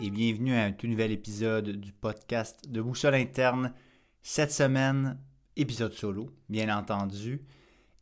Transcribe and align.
et 0.00 0.08
bienvenue 0.08 0.54
à 0.54 0.64
un 0.64 0.72
tout 0.72 0.86
nouvel 0.86 1.12
épisode 1.12 1.68
du 1.68 1.92
podcast 1.92 2.66
de 2.66 2.80
Boussole 2.80 3.14
Interne. 3.14 3.74
Cette 4.22 4.50
semaine, 4.50 5.18
épisode 5.54 5.92
solo, 5.92 6.30
bien 6.48 6.74
entendu. 6.74 7.42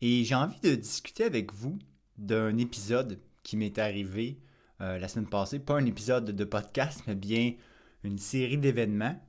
Et 0.01 0.23
j'ai 0.23 0.37
envie 0.37 0.61
de 0.61 0.77
discuter 0.77 1.25
avec 1.25 1.53
vous 1.53 1.77
d'un 2.17 2.57
épisode 2.59 3.19
qui 3.43 3.57
m'est 3.57 3.77
arrivé 3.79 4.39
euh, 4.83 4.99
la 4.99 5.09
semaine 5.09 5.29
passée. 5.29 5.59
Pas 5.59 5.75
un 5.75 5.85
épisode 5.85 6.31
de 6.31 6.45
podcast, 6.45 7.03
mais 7.09 7.17
bien 7.17 7.55
une 8.05 8.19
série 8.19 8.59
d'événements. 8.59 9.21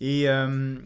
Et 0.00 0.30
euh, 0.30 0.78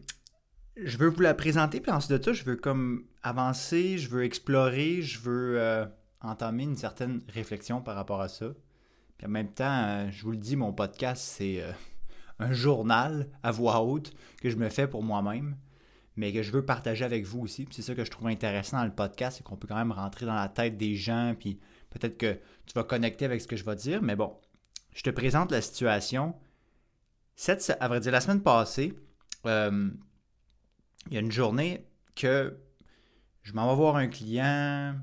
je 0.77 0.99
veux 0.99 1.09
vous 1.09 1.23
la 1.23 1.35
présenter, 1.35 1.81
puis 1.81 1.93
ensuite 1.93 2.19
de 2.19 2.25
ça, 2.25 2.33
je 2.33 2.43
veux 2.43 2.57
comme 2.57 3.05
avancer, 3.23 3.97
je 3.97 4.09
veux 4.09 4.25
explorer, 4.25 5.03
je 5.03 5.21
veux 5.21 5.61
euh, 5.61 5.87
entamer 6.21 6.65
une 6.65 6.77
certaine 6.77 7.23
réflexion 7.29 7.81
par 7.81 7.95
rapport 7.95 8.21
à 8.21 8.29
ça. 8.29 8.47
Puis 9.19 9.27
en 9.27 9.31
même 9.31 9.53
temps, 9.53 9.85
euh, 9.85 10.11
je 10.11 10.23
vous 10.23 10.33
le 10.33 10.37
dis, 10.37 10.57
mon 10.57 10.73
podcast, 10.73 11.23
c'est 11.23 11.63
euh, 11.63 11.73
un 12.39 12.53
journal 12.53 13.29
à 13.43 13.51
voix 13.51 13.81
haute 13.81 14.13
que 14.41 14.51
je 14.51 14.57
me 14.57 14.69
fais 14.69 14.89
pour 14.89 15.03
moi-même, 15.03 15.57
mais 16.17 16.33
que 16.33 16.43
je 16.43 16.51
veux 16.51 16.65
partager 16.65 17.05
avec 17.05 17.25
vous 17.25 17.41
aussi. 17.41 17.67
C'est 17.71 17.83
ça 17.83 17.95
que 17.95 18.05
je 18.05 18.11
trouve 18.11 18.29
intéressant 18.29 18.79
dans 18.79 18.85
le 18.85 18.95
podcast, 18.95 19.39
c'est 19.39 19.43
qu'on 19.45 19.57
peut 19.57 19.69
quand 19.69 19.77
même 19.77 19.93
rentrer 19.93 20.27
dans 20.27 20.35
la 20.35 20.49
tête 20.49 20.77
des 20.77 20.97
gens, 20.97 21.35
puis 21.39 21.61
peut-être 21.91 22.19
que 22.19 22.39
tu 22.67 22.75
vas 22.75 22.85
connecter 22.85 23.25
avec 23.25 23.41
ce 23.41 23.47
que 23.47 23.57
je 23.57 23.65
vais 23.65 23.77
dire. 23.77 24.03
Mais 24.03 24.17
bon, 24.17 24.37
je 24.95 25.03
te 25.03 25.11
présente 25.11 25.53
la 25.53 25.61
situation. 25.61 26.35
Cette, 27.37 27.77
à 27.81 27.89
vrai 27.89 28.01
dire, 28.01 28.13
la 28.13 28.21
semaine 28.21 28.43
passée, 28.43 28.95
euh, 29.47 29.91
il 31.09 31.15
y 31.15 31.17
a 31.17 31.21
une 31.21 31.33
journée 31.33 31.87
que 32.15 32.57
je 33.43 33.53
m'en 33.53 33.69
vais 33.69 33.77
voir 33.77 33.97
un 33.97 34.09
client, 34.09 34.95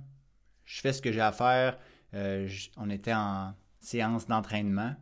je 0.65 0.81
fais 0.81 0.93
ce 0.93 1.01
que 1.01 1.11
j'ai 1.11 1.21
à 1.21 1.31
faire. 1.31 1.77
on 2.77 2.89
était 2.89 3.13
en, 3.13 3.53
séance 3.81 4.27
d'entraînement. 4.27 4.95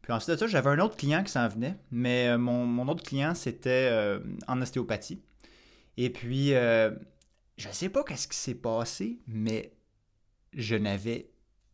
Puis 0.00 0.12
ensuite 0.12 0.30
de 0.30 0.36
ça, 0.36 0.46
j'avais 0.46 0.70
un 0.70 0.78
autre 0.78 0.96
client 0.96 1.22
qui 1.22 1.30
s'en 1.30 1.46
venait, 1.48 1.76
mais 1.90 2.28
euh, 2.28 2.38
mon, 2.38 2.88
autre 2.88 3.04
client, 3.04 3.34
c'était 3.34 3.88
euh, 3.92 4.20
en 4.48 4.60
ostéopathie. 4.60 5.20
Et 5.96 6.10
puis, 6.10 6.54
euh, 6.54 6.90
je 7.56 7.68
ne 7.68 7.72
sais 7.72 7.88
pas 7.88 8.02
qu'est-ce 8.02 8.26
qui 8.26 8.36
s'est 8.36 8.54
passé, 8.54 9.20
mais 9.26 9.72
je 10.54 10.74
n'avais 10.74 11.30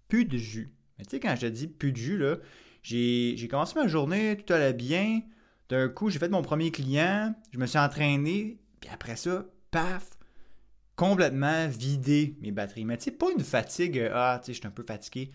plus 0.08 0.26
de 0.26 0.36
jus. 0.36 0.74
Mais 0.98 1.04
tu 1.04 1.12
sais, 1.12 1.20
quand 1.20 1.34
je 1.36 1.42
te 1.42 1.46
dis 1.46 1.68
plus 1.68 1.92
de 1.92 1.96
jus, 1.96 2.18
là, 2.18 2.36
j'ai 2.82 3.48
commencé 3.50 3.78
ma 3.78 3.86
journée, 3.86 4.36
tout 4.36 4.52
allait 4.52 4.74
bien. 4.74 5.22
D'un 5.68 5.88
coup, 5.88 6.10
j'ai 6.10 6.18
fait 6.18 6.28
mon 6.28 6.42
premier 6.42 6.70
client, 6.70 7.34
je 7.52 7.58
me 7.58 7.66
suis 7.66 7.78
entraîné, 7.78 8.58
puis 8.80 8.90
après 8.92 9.16
ça, 9.16 9.44
paf, 9.70 10.08
complètement 10.96 11.68
vidé 11.68 12.36
mes 12.40 12.52
batteries. 12.52 12.84
Mais 12.84 12.96
tu 12.96 13.04
sais, 13.04 13.10
pas 13.10 13.30
une 13.30 13.44
fatigue, 13.44 14.10
ah, 14.12 14.38
tu 14.42 14.46
sais, 14.46 14.52
je 14.54 14.58
suis 14.58 14.66
un 14.66 14.72
peu 14.72 14.82
fatigué. 14.82 15.30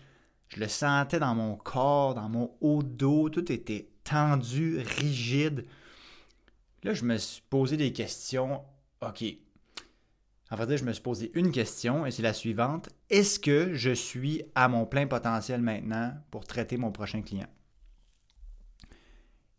Je 0.54 0.60
le 0.60 0.68
sentais 0.68 1.18
dans 1.18 1.34
mon 1.34 1.56
corps, 1.56 2.14
dans 2.14 2.28
mon 2.28 2.56
haut 2.60 2.84
dos, 2.84 3.28
tout 3.28 3.50
était 3.50 3.88
tendu, 4.04 4.78
rigide. 4.78 5.66
Là, 6.84 6.94
je 6.94 7.04
me 7.04 7.16
suis 7.16 7.42
posé 7.50 7.76
des 7.76 7.92
questions. 7.92 8.62
OK. 9.00 9.24
En 10.50 10.56
fait, 10.56 10.76
je 10.76 10.84
me 10.84 10.92
suis 10.92 11.02
posé 11.02 11.32
une 11.34 11.50
question 11.50 12.06
et 12.06 12.12
c'est 12.12 12.22
la 12.22 12.32
suivante. 12.32 12.88
Est-ce 13.10 13.40
que 13.40 13.74
je 13.74 13.90
suis 13.90 14.42
à 14.54 14.68
mon 14.68 14.86
plein 14.86 15.08
potentiel 15.08 15.60
maintenant 15.60 16.14
pour 16.30 16.44
traiter 16.44 16.76
mon 16.76 16.92
prochain 16.92 17.22
client? 17.22 17.48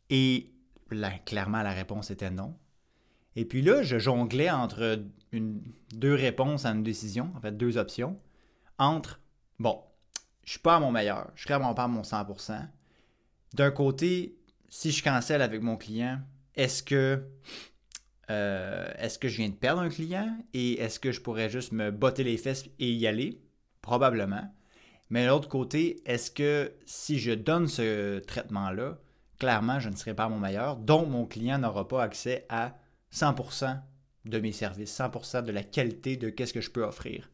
Et 0.10 0.54
là, 0.92 1.12
clairement, 1.26 1.62
la 1.62 1.74
réponse 1.74 2.10
était 2.10 2.32
non. 2.32 2.56
Et 3.36 3.44
puis 3.44 3.62
là, 3.62 3.84
je 3.84 4.00
jonglais 4.00 4.50
entre 4.50 5.04
deux 5.94 6.14
réponses 6.14 6.64
à 6.64 6.72
une 6.72 6.84
décision, 6.84 7.34
en 7.36 7.42
fait, 7.42 7.58
deux 7.58 7.78
options. 7.78 8.18
Entre, 8.78 9.20
bon, 9.60 9.82
je 10.46 10.52
suis 10.52 10.60
pas 10.60 10.76
à 10.76 10.80
mon 10.80 10.92
meilleur, 10.92 11.32
je 11.36 11.42
suis 11.42 11.54
vraiment 11.54 11.74
pas 11.74 11.84
à 11.84 11.88
mon 11.88 12.02
100%. 12.04 12.68
D'un 13.54 13.72
côté, 13.72 14.38
si 14.70 14.92
je 14.92 15.04
cancelle 15.04 15.42
avec 15.42 15.62
mon 15.62 15.76
client, 15.76 16.20
est-ce 16.56 16.84
que 16.84 17.24
euh, 18.32 18.92
est-ce 18.98 19.20
que 19.20 19.28
je 19.28 19.38
viens 19.38 19.50
de 19.50 19.56
perdre 19.56 19.82
un 19.82 19.90
client 19.90 20.36
et 20.54 20.80
est-ce 20.82 21.00
que 21.00 21.12
je 21.12 21.22
pourrais 21.22 21.50
juste 21.50 21.72
me 21.72 21.92
botter 21.92 22.24
les 22.24 22.38
fesses 22.38 22.66
et 22.80 22.92
y 22.92 23.06
aller? 23.06 23.42
Probablement. 23.82 24.52
Mais 25.10 25.26
de 25.26 25.30
l'autre 25.30 25.48
côté, 25.48 26.02
est-ce 26.06 26.32
que 26.32 26.74
si 26.86 27.20
je 27.20 27.32
donne 27.32 27.68
ce 27.68 28.20
traitement-là, 28.20 28.98
clairement, 29.38 29.80
je 29.80 29.90
ne 29.90 29.96
serai 29.96 30.16
pas 30.16 30.24
à 30.24 30.30
mon 30.30 30.40
meilleur, 30.40 30.78
donc 30.78 31.08
mon 31.10 31.26
client 31.26 31.60
n'aura 31.60 31.88
pas 31.88 32.02
accès 32.02 32.46
à 32.50 32.76
100% 33.14 33.80
de 34.26 34.40
mes 34.40 34.52
services, 34.52 34.98
100% 34.98 35.44
de 35.44 35.52
la 35.52 35.64
qualité 35.64 36.18
de 36.18 36.30
qu'est-ce 36.30 36.54
que 36.54 36.62
je 36.62 36.72
peux 36.72 36.84
offrir? 36.84 37.30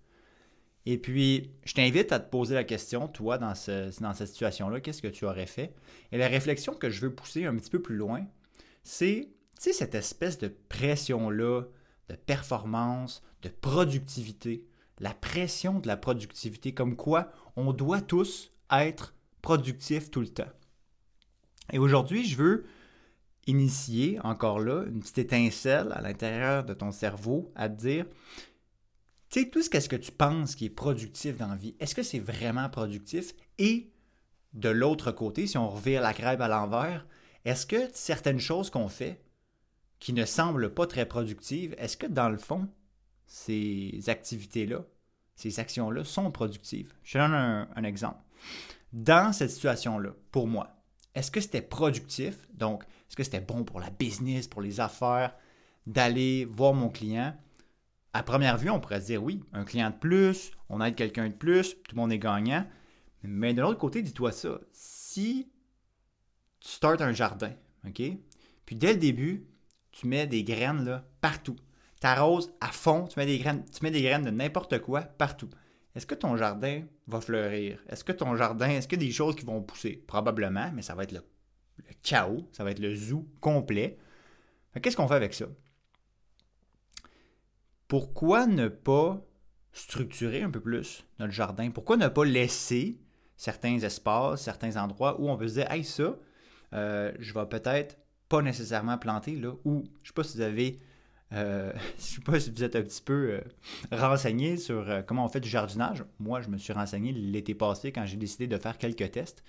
Et 0.85 0.97
puis, 0.97 1.51
je 1.63 1.73
t'invite 1.73 2.11
à 2.11 2.19
te 2.19 2.29
poser 2.29 2.55
la 2.55 2.63
question, 2.63 3.07
toi, 3.07 3.37
dans, 3.37 3.53
cette 3.53 3.93
situation-là, 4.27 4.81
qu'est-ce 4.81 5.01
que 5.01 5.07
tu 5.07 5.25
aurais 5.25 5.45
fait? 5.45 5.75
Et 6.11 6.17
la 6.17 6.27
réflexion 6.27 6.73
que 6.73 6.89
je 6.89 7.01
veux 7.01 7.13
pousser 7.13 7.45
un 7.45 7.55
petit 7.55 7.69
peu 7.69 7.81
plus 7.81 7.95
loin, 7.95 8.25
c'est, 8.83 9.29
tu 9.61 9.73
cette 9.73 9.93
espèce 9.93 10.39
de 10.39 10.47
pression-là, 10.69 11.63
de 12.09 12.15
performance, 12.15 13.21
de 13.43 13.49
productivité, 13.49 14.65
la 14.99 15.13
pression 15.13 15.79
de 15.79 15.87
la 15.87 15.97
productivité, 15.97 16.73
comme 16.73 16.95
quoi 16.95 17.31
on 17.55 17.73
doit 17.73 18.01
tous 18.01 18.51
être 18.71 19.13
productifs 19.41 20.09
tout 20.09 20.21
le 20.21 20.27
temps. 20.27 20.51
Et 21.71 21.79
aujourd'hui, 21.79 22.25
je 22.25 22.37
veux 22.37 22.65
initier 23.47 24.19
encore 24.23 24.59
là 24.59 24.83
une 24.85 24.99
petite 24.99 25.17
étincelle 25.17 25.91
à 25.93 26.01
l'intérieur 26.01 26.63
de 26.63 26.73
ton 26.73 26.91
cerveau 26.91 27.51
à 27.55 27.69
te 27.69 27.79
dire 27.79 28.05
tu 29.31 29.39
sais, 29.39 29.49
tout 29.49 29.61
ce 29.61 29.69
que 29.69 29.95
tu 29.95 30.11
penses 30.11 30.55
qui 30.55 30.65
est 30.65 30.69
productif 30.69 31.37
dans 31.37 31.47
la 31.47 31.55
vie, 31.55 31.73
est-ce 31.79 31.95
que 31.95 32.03
c'est 32.03 32.19
vraiment 32.19 32.69
productif? 32.69 33.33
Et 33.57 33.93
de 34.53 34.67
l'autre 34.67 35.11
côté, 35.13 35.47
si 35.47 35.57
on 35.57 35.69
revire 35.69 36.01
la 36.01 36.13
crêpe 36.13 36.41
à 36.41 36.49
l'envers, 36.49 37.07
est-ce 37.45 37.65
que 37.65 37.89
certaines 37.93 38.39
choses 38.39 38.69
qu'on 38.69 38.89
fait 38.89 39.23
qui 39.99 40.11
ne 40.11 40.25
semblent 40.25 40.73
pas 40.73 40.85
très 40.85 41.05
productives, 41.05 41.73
est-ce 41.77 41.95
que 41.95 42.07
dans 42.07 42.27
le 42.27 42.37
fond, 42.37 42.67
ces 43.25 44.01
activités-là, 44.07 44.83
ces 45.35 45.61
actions-là 45.61 46.03
sont 46.03 46.29
productives? 46.29 46.93
Je 47.03 47.17
donne 47.17 47.33
un, 47.33 47.69
un 47.73 47.83
exemple. 47.85 48.19
Dans 48.91 49.31
cette 49.31 49.51
situation-là, 49.51 50.09
pour 50.31 50.47
moi, 50.47 50.75
est-ce 51.15 51.31
que 51.31 51.39
c'était 51.39 51.61
productif? 51.61 52.37
Donc, 52.53 52.83
est-ce 52.83 53.15
que 53.15 53.23
c'était 53.23 53.39
bon 53.39 53.63
pour 53.63 53.79
la 53.79 53.91
business, 53.91 54.47
pour 54.49 54.61
les 54.61 54.81
affaires, 54.81 55.33
d'aller 55.87 56.43
voir 56.43 56.73
mon 56.73 56.89
client? 56.89 57.33
À 58.13 58.23
première 58.23 58.57
vue, 58.57 58.69
on 58.69 58.79
pourrait 58.79 59.01
se 59.01 59.07
dire 59.07 59.23
oui, 59.23 59.43
un 59.53 59.63
client 59.63 59.89
de 59.89 59.95
plus, 59.95 60.51
on 60.69 60.81
aide 60.81 60.95
quelqu'un 60.95 61.29
de 61.29 61.33
plus, 61.33 61.75
tout 61.83 61.95
le 61.95 62.01
monde 62.01 62.11
est 62.11 62.19
gagnant. 62.19 62.65
Mais 63.23 63.53
de 63.53 63.61
l'autre 63.61 63.79
côté, 63.79 64.01
dis-toi 64.01 64.31
ça. 64.31 64.59
Si 64.71 65.51
tu 66.59 66.69
startes 66.69 67.01
un 67.01 67.13
jardin, 67.13 67.53
OK? 67.87 68.01
Puis 68.65 68.75
dès 68.75 68.93
le 68.93 68.99
début, 68.99 69.47
tu 69.91 70.07
mets 70.07 70.27
des 70.27 70.43
graines 70.43 70.85
là, 70.85 71.05
partout. 71.21 71.55
Tu 71.99 72.07
arroses 72.07 72.53
à 72.61 72.67
fond, 72.67 73.07
tu 73.07 73.19
mets 73.19 73.25
des 73.25 73.37
graines, 73.39 74.23
de 74.23 74.31
n'importe 74.31 74.79
quoi 74.79 75.01
partout. 75.01 75.49
Est-ce 75.93 76.05
que 76.05 76.15
ton 76.15 76.37
jardin 76.37 76.83
va 77.07 77.21
fleurir? 77.21 77.83
Est-ce 77.89 78.03
que 78.03 78.13
ton 78.13 78.35
jardin, 78.35 78.69
est-ce 78.69 78.87
qu'il 78.87 79.01
y 79.01 79.05
a 79.05 79.07
des 79.07 79.13
choses 79.13 79.35
qui 79.35 79.45
vont 79.45 79.61
pousser? 79.61 80.03
Probablement, 80.07 80.71
mais 80.73 80.81
ça 80.81 80.95
va 80.95 81.03
être 81.03 81.11
le, 81.11 81.21
le 81.77 81.93
chaos, 82.01 82.47
ça 82.53 82.63
va 82.63 82.71
être 82.71 82.79
le 82.79 82.95
zoo 82.95 83.27
complet. 83.39 83.97
Qu'est-ce 84.81 84.95
qu'on 84.95 85.07
fait 85.07 85.15
avec 85.15 85.33
ça? 85.33 85.45
Pourquoi 87.91 88.47
ne 88.47 88.69
pas 88.69 89.21
structurer 89.73 90.43
un 90.43 90.49
peu 90.49 90.61
plus 90.61 91.03
notre 91.19 91.33
jardin? 91.33 91.71
Pourquoi 91.71 91.97
ne 91.97 92.07
pas 92.07 92.23
laisser 92.23 93.01
certains 93.35 93.79
espaces, 93.79 94.43
certains 94.43 94.81
endroits 94.81 95.19
où 95.19 95.29
on 95.29 95.35
peut 95.35 95.49
se 95.49 95.55
dire, 95.55 95.69
hey, 95.69 95.83
ça, 95.83 96.15
euh, 96.71 97.11
je 97.19 97.33
vais 97.33 97.45
peut-être 97.47 97.97
pas 98.29 98.41
nécessairement 98.41 98.97
planter 98.97 99.35
là, 99.35 99.51
ou 99.65 99.83
je 100.03 100.07
sais 100.07 100.13
pas 100.13 100.23
si 100.23 100.37
vous 100.37 100.41
avez, 100.41 100.79
euh, 101.33 101.73
je 101.97 102.01
sais 102.01 102.21
pas 102.21 102.39
si 102.39 102.49
vous 102.49 102.63
êtes 102.63 102.77
un 102.77 102.81
petit 102.81 103.01
peu 103.01 103.31
euh, 103.31 103.41
renseigné 103.91 104.55
sur 104.55 105.03
comment 105.05 105.25
on 105.25 105.27
fait 105.27 105.41
du 105.41 105.49
jardinage. 105.49 106.05
Moi, 106.17 106.39
je 106.39 106.47
me 106.47 106.57
suis 106.57 106.71
renseigné 106.71 107.11
l'été 107.11 107.55
passé 107.55 107.91
quand 107.91 108.05
j'ai 108.05 108.15
décidé 108.15 108.47
de 108.47 108.55
faire 108.55 108.77
quelques 108.77 109.11
tests. 109.11 109.43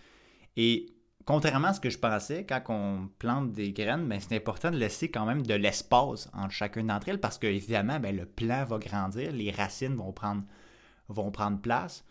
Et 0.56 0.86
contrairement 1.24 1.68
à 1.68 1.74
ce 1.74 1.80
que 1.80 1.90
je 1.90 1.98
pensais, 1.98 2.44
quand 2.44 2.62
on 2.68 3.08
plante 3.18 3.52
des 3.52 3.72
graines, 3.72 4.08
ben, 4.08 4.20
c'est 4.20 4.36
important 4.36 4.70
de 4.70 4.76
laisser 4.76 5.10
quand 5.10 5.26
même 5.26 5.46
de 5.46 5.54
l'espace 5.54 6.28
entre 6.32 6.52
chacune 6.52 6.88
d'entre 6.88 7.08
elles 7.08 7.20
parce 7.20 7.38
qu'évidemment, 7.38 8.00
ben, 8.00 8.16
le 8.16 8.26
plant 8.26 8.64
va 8.64 8.78
grandir, 8.78 9.32
les 9.32 9.50
racines 9.50 9.94
vont 9.94 10.12
prendre, 10.12 10.42
vont 11.08 11.30
prendre 11.30 11.60
place. 11.60 12.04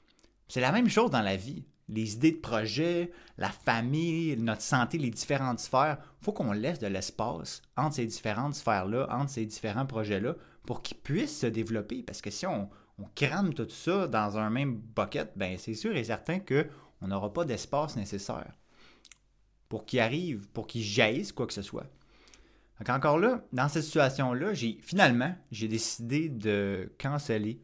C'est 0.47 0.61
la 0.61 0.71
même 0.71 0.89
chose 0.89 1.11
dans 1.11 1.21
la 1.21 1.35
vie. 1.35 1.65
Les 1.89 2.13
idées 2.13 2.31
de 2.31 2.37
projet, 2.37 3.11
la 3.37 3.49
famille, 3.49 4.37
notre 4.37 4.61
santé, 4.61 4.97
les 4.97 5.09
différentes 5.09 5.59
sphères, 5.59 5.97
il 6.21 6.25
faut 6.25 6.31
qu'on 6.31 6.53
laisse 6.53 6.79
de 6.79 6.87
l'espace 6.87 7.61
entre 7.75 7.95
ces 7.95 8.05
différentes 8.05 8.55
sphères-là, 8.55 9.07
entre 9.11 9.29
ces 9.29 9.45
différents 9.45 9.85
projets-là, 9.85 10.35
pour 10.65 10.81
qu'ils 10.81 10.97
puissent 10.97 11.39
se 11.39 11.47
développer. 11.47 12.03
Parce 12.03 12.21
que 12.21 12.29
si 12.29 12.45
on, 12.45 12.69
on 12.97 13.05
crame 13.13 13.53
tout 13.53 13.69
ça 13.69 14.07
dans 14.07 14.37
un 14.37 14.49
même 14.49 14.75
bucket, 14.95 15.33
ben 15.35 15.57
c'est 15.57 15.73
sûr 15.73 15.95
et 15.97 16.03
certain 16.05 16.39
qu'on 16.39 17.07
n'aura 17.07 17.33
pas 17.33 17.43
d'espace 17.43 17.97
nécessaire 17.97 18.53
pour 19.71 19.85
qu'il 19.85 20.01
arrive, 20.01 20.49
pour 20.49 20.67
qu'il 20.67 20.81
jaillisse 20.81 21.31
quoi 21.31 21.47
que 21.47 21.53
ce 21.53 21.61
soit. 21.61 21.89
Donc 22.77 22.89
encore 22.89 23.17
là, 23.17 23.41
dans 23.53 23.69
cette 23.69 23.83
situation-là, 23.83 24.53
j'ai 24.53 24.77
finalement, 24.81 25.33
j'ai 25.49 25.69
décidé 25.69 26.27
de 26.27 26.91
canceller 26.99 27.61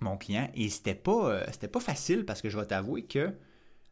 mon 0.00 0.16
client 0.16 0.50
et 0.54 0.70
c'était 0.70 0.94
pas, 0.94 1.30
euh, 1.30 1.68
pas 1.70 1.80
facile 1.80 2.24
parce 2.24 2.40
que 2.40 2.48
je 2.48 2.58
vais 2.58 2.64
t'avouer 2.64 3.02
que 3.02 3.34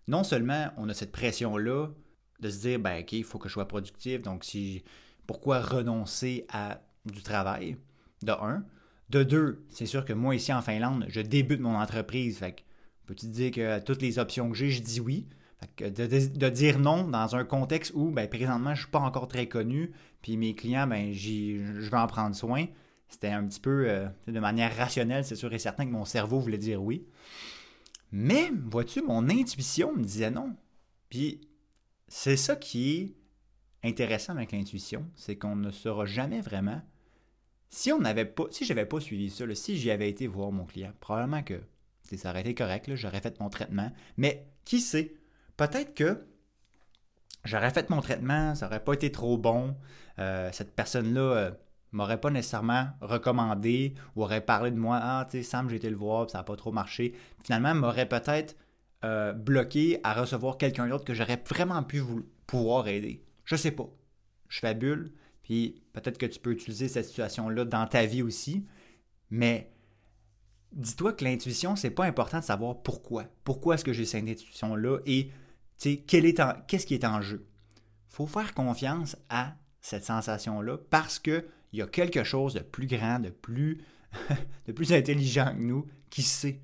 non 0.08 0.24
seulement 0.24 0.70
on 0.78 0.88
a 0.88 0.94
cette 0.94 1.12
pression-là 1.12 1.88
de 2.40 2.48
se 2.48 2.60
dire, 2.60 2.78
ben 2.78 3.02
ok, 3.02 3.12
il 3.12 3.24
faut 3.24 3.38
que 3.38 3.50
je 3.50 3.52
sois 3.52 3.68
productif, 3.68 4.22
donc 4.22 4.42
si 4.42 4.82
pourquoi 5.26 5.60
renoncer 5.60 6.46
à 6.48 6.80
du 7.04 7.22
travail, 7.22 7.76
de 8.22 8.32
un. 8.32 8.64
De 9.10 9.22
deux, 9.22 9.66
c'est 9.68 9.84
sûr 9.84 10.06
que 10.06 10.14
moi 10.14 10.34
ici 10.34 10.50
en 10.50 10.62
Finlande, 10.62 11.04
je 11.08 11.20
débute 11.20 11.60
mon 11.60 11.76
entreprise, 11.76 12.38
fait 12.38 12.52
que 12.52 12.62
peux-tu 13.04 13.26
dire 13.26 13.50
que 13.50 13.80
toutes 13.80 14.00
les 14.00 14.18
options 14.18 14.48
que 14.48 14.56
j'ai, 14.56 14.70
je 14.70 14.80
dis 14.80 15.00
oui? 15.00 15.26
De, 15.78 16.48
dire 16.48 16.78
non 16.78 17.04
dans 17.06 17.36
un 17.36 17.44
contexte 17.44 17.92
où 17.94 18.10
ben, 18.10 18.26
présentement 18.28 18.74
je 18.74 18.82
suis 18.82 18.90
pas 18.90 19.00
encore 19.00 19.28
très 19.28 19.46
connu, 19.46 19.92
puis 20.22 20.38
mes 20.38 20.54
clients, 20.54 20.86
ben, 20.86 21.12
je 21.12 21.90
vais 21.90 21.96
en 21.96 22.06
prendre 22.06 22.34
soin, 22.34 22.66
c'était 23.08 23.28
un 23.28 23.44
petit 23.46 23.60
peu 23.60 23.88
euh, 23.88 24.06
de 24.26 24.40
manière 24.40 24.74
rationnelle, 24.74 25.24
c'est 25.24 25.36
sûr 25.36 25.52
et 25.52 25.58
certain 25.58 25.84
que 25.84 25.90
mon 25.90 26.04
cerveau 26.04 26.38
voulait 26.38 26.58
dire 26.58 26.82
oui. 26.82 27.06
Mais, 28.12 28.50
vois-tu, 28.64 29.02
mon 29.02 29.28
intuition 29.28 29.92
me 29.94 30.02
disait 30.02 30.30
non. 30.30 30.56
Puis, 31.10 31.40
c'est 32.08 32.36
ça 32.36 32.56
qui 32.56 33.14
est 33.82 33.88
intéressant 33.88 34.34
avec 34.34 34.52
l'intuition, 34.52 35.06
c'est 35.14 35.36
qu'on 35.36 35.56
ne 35.56 35.70
saura 35.70 36.06
jamais 36.06 36.40
vraiment. 36.40 36.82
Si 37.68 37.92
on 37.92 38.00
n'avait 38.00 38.24
pas, 38.24 38.44
si 38.50 38.64
j'avais 38.64 38.86
pas 38.86 39.00
suivi 39.00 39.30
ça, 39.30 39.44
si 39.54 39.76
j'y 39.76 39.90
avais 39.90 40.08
été 40.08 40.26
voir 40.26 40.50
mon 40.50 40.64
client, 40.64 40.92
probablement 41.00 41.42
que 41.42 41.60
ça 42.16 42.30
aurait 42.30 42.40
été 42.40 42.54
correct, 42.54 42.92
j'aurais 42.94 43.20
fait 43.20 43.38
mon 43.40 43.48
traitement. 43.48 43.92
Mais 44.16 44.46
qui 44.64 44.80
sait, 44.80 45.14
peut-être 45.60 45.92
que 45.94 46.18
j'aurais 47.44 47.70
fait 47.70 47.90
mon 47.90 48.00
traitement, 48.00 48.54
ça 48.54 48.64
n'aurait 48.66 48.82
pas 48.82 48.94
été 48.94 49.12
trop 49.12 49.36
bon. 49.36 49.76
Euh, 50.18 50.48
cette 50.52 50.74
personne-là 50.74 51.20
euh, 51.20 51.50
m'aurait 51.92 52.20
pas 52.20 52.30
nécessairement 52.30 52.88
recommandé 53.02 53.94
ou 54.16 54.22
aurait 54.22 54.40
parlé 54.40 54.70
de 54.70 54.78
moi. 54.78 54.98
Ah, 55.02 55.28
tu 55.30 55.36
sais, 55.36 55.42
Sam, 55.42 55.68
j'ai 55.68 55.76
été 55.76 55.90
le 55.90 55.96
voir, 55.96 56.30
ça 56.30 56.38
n'a 56.38 56.44
pas 56.44 56.56
trop 56.56 56.72
marché. 56.72 57.14
Finalement, 57.44 57.74
m'aurait 57.74 58.08
peut-être 58.08 58.56
euh, 59.04 59.34
bloqué 59.34 60.00
à 60.02 60.14
recevoir 60.14 60.56
quelqu'un 60.56 60.88
d'autre 60.88 61.04
que 61.04 61.12
j'aurais 61.12 61.42
vraiment 61.46 61.82
pu 61.82 62.02
pouvoir 62.46 62.88
aider. 62.88 63.22
Je 63.44 63.54
sais 63.54 63.70
pas. 63.70 63.88
Je 64.48 64.60
fabule, 64.60 65.12
puis 65.42 65.82
peut-être 65.92 66.16
que 66.16 66.26
tu 66.26 66.40
peux 66.40 66.52
utiliser 66.52 66.88
cette 66.88 67.04
situation-là 67.04 67.66
dans 67.66 67.86
ta 67.86 68.06
vie 68.06 68.22
aussi, 68.22 68.66
mais 69.28 69.70
dis-toi 70.72 71.12
que 71.12 71.22
l'intuition, 71.22 71.76
c'est 71.76 71.90
pas 71.90 72.04
important 72.04 72.38
de 72.38 72.44
savoir 72.44 72.82
pourquoi. 72.82 73.26
Pourquoi 73.44 73.74
est-ce 73.74 73.84
que 73.84 73.92
j'ai 73.92 74.06
cette 74.06 74.26
intuition-là 74.26 75.00
et 75.04 75.30
qu'est-ce 75.80 76.86
qui 76.86 76.94
est 76.94 77.04
en 77.04 77.22
jeu? 77.22 77.46
Il 78.10 78.14
faut 78.14 78.26
faire 78.26 78.54
confiance 78.54 79.16
à 79.28 79.56
cette 79.80 80.04
sensation-là 80.04 80.78
parce 80.90 81.18
qu'il 81.18 81.44
y 81.72 81.82
a 81.82 81.86
quelque 81.86 82.24
chose 82.24 82.54
de 82.54 82.60
plus 82.60 82.86
grand, 82.86 83.18
de 83.18 83.30
plus, 83.30 83.78
de 84.66 84.72
plus 84.72 84.92
intelligent 84.92 85.54
que 85.54 85.60
nous 85.60 85.86
qui 86.10 86.22
sait. 86.22 86.60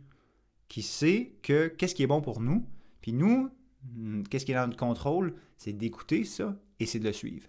Qui 0.68 0.82
sait 0.82 1.36
que 1.42 1.68
qu'est-ce 1.68 1.94
qui 1.94 2.02
est 2.02 2.08
bon 2.08 2.20
pour 2.20 2.40
nous? 2.40 2.68
Puis 3.00 3.12
nous, 3.12 3.50
hmm, 3.84 4.24
qu'est-ce 4.24 4.44
qui 4.44 4.52
est 4.52 4.56
dans 4.56 4.66
notre 4.66 4.76
contrôle, 4.76 5.34
c'est 5.56 5.72
d'écouter 5.72 6.24
ça 6.24 6.56
et 6.80 6.86
c'est 6.86 6.98
de 6.98 7.04
le 7.04 7.12
suivre. 7.12 7.46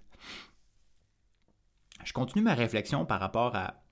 Je 2.06 2.14
continue 2.14 2.44
ma 2.44 2.54
réflexion 2.54 3.06
par 3.06 3.20
rapport 3.20 3.56
à 3.56 3.84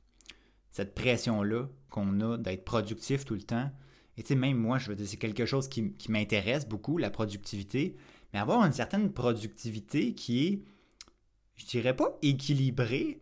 cette 0.71 0.93
pression-là 0.93 1.67
qu'on 1.89 2.21
a 2.21 2.37
d'être 2.37 2.63
productif 2.63 3.25
tout 3.25 3.33
le 3.33 3.41
temps. 3.41 3.71
Et 4.17 4.23
tu 4.23 4.29
sais, 4.29 4.35
même 4.35 4.57
moi, 4.57 4.77
je 4.77 4.89
veux 4.89 4.95
dire, 4.95 5.07
c'est 5.07 5.17
quelque 5.17 5.45
chose 5.45 5.67
qui, 5.67 5.93
m'intéresse 6.09 6.67
beaucoup, 6.67 6.97
la 6.97 7.09
productivité. 7.09 7.95
Mais 8.33 8.39
avoir 8.39 8.65
une 8.65 8.73
certaine 8.73 9.11
productivité 9.11 10.13
qui 10.13 10.47
est, 10.47 10.63
je 11.55 11.65
dirais 11.65 11.95
pas 11.95 12.17
équilibrée, 12.21 13.21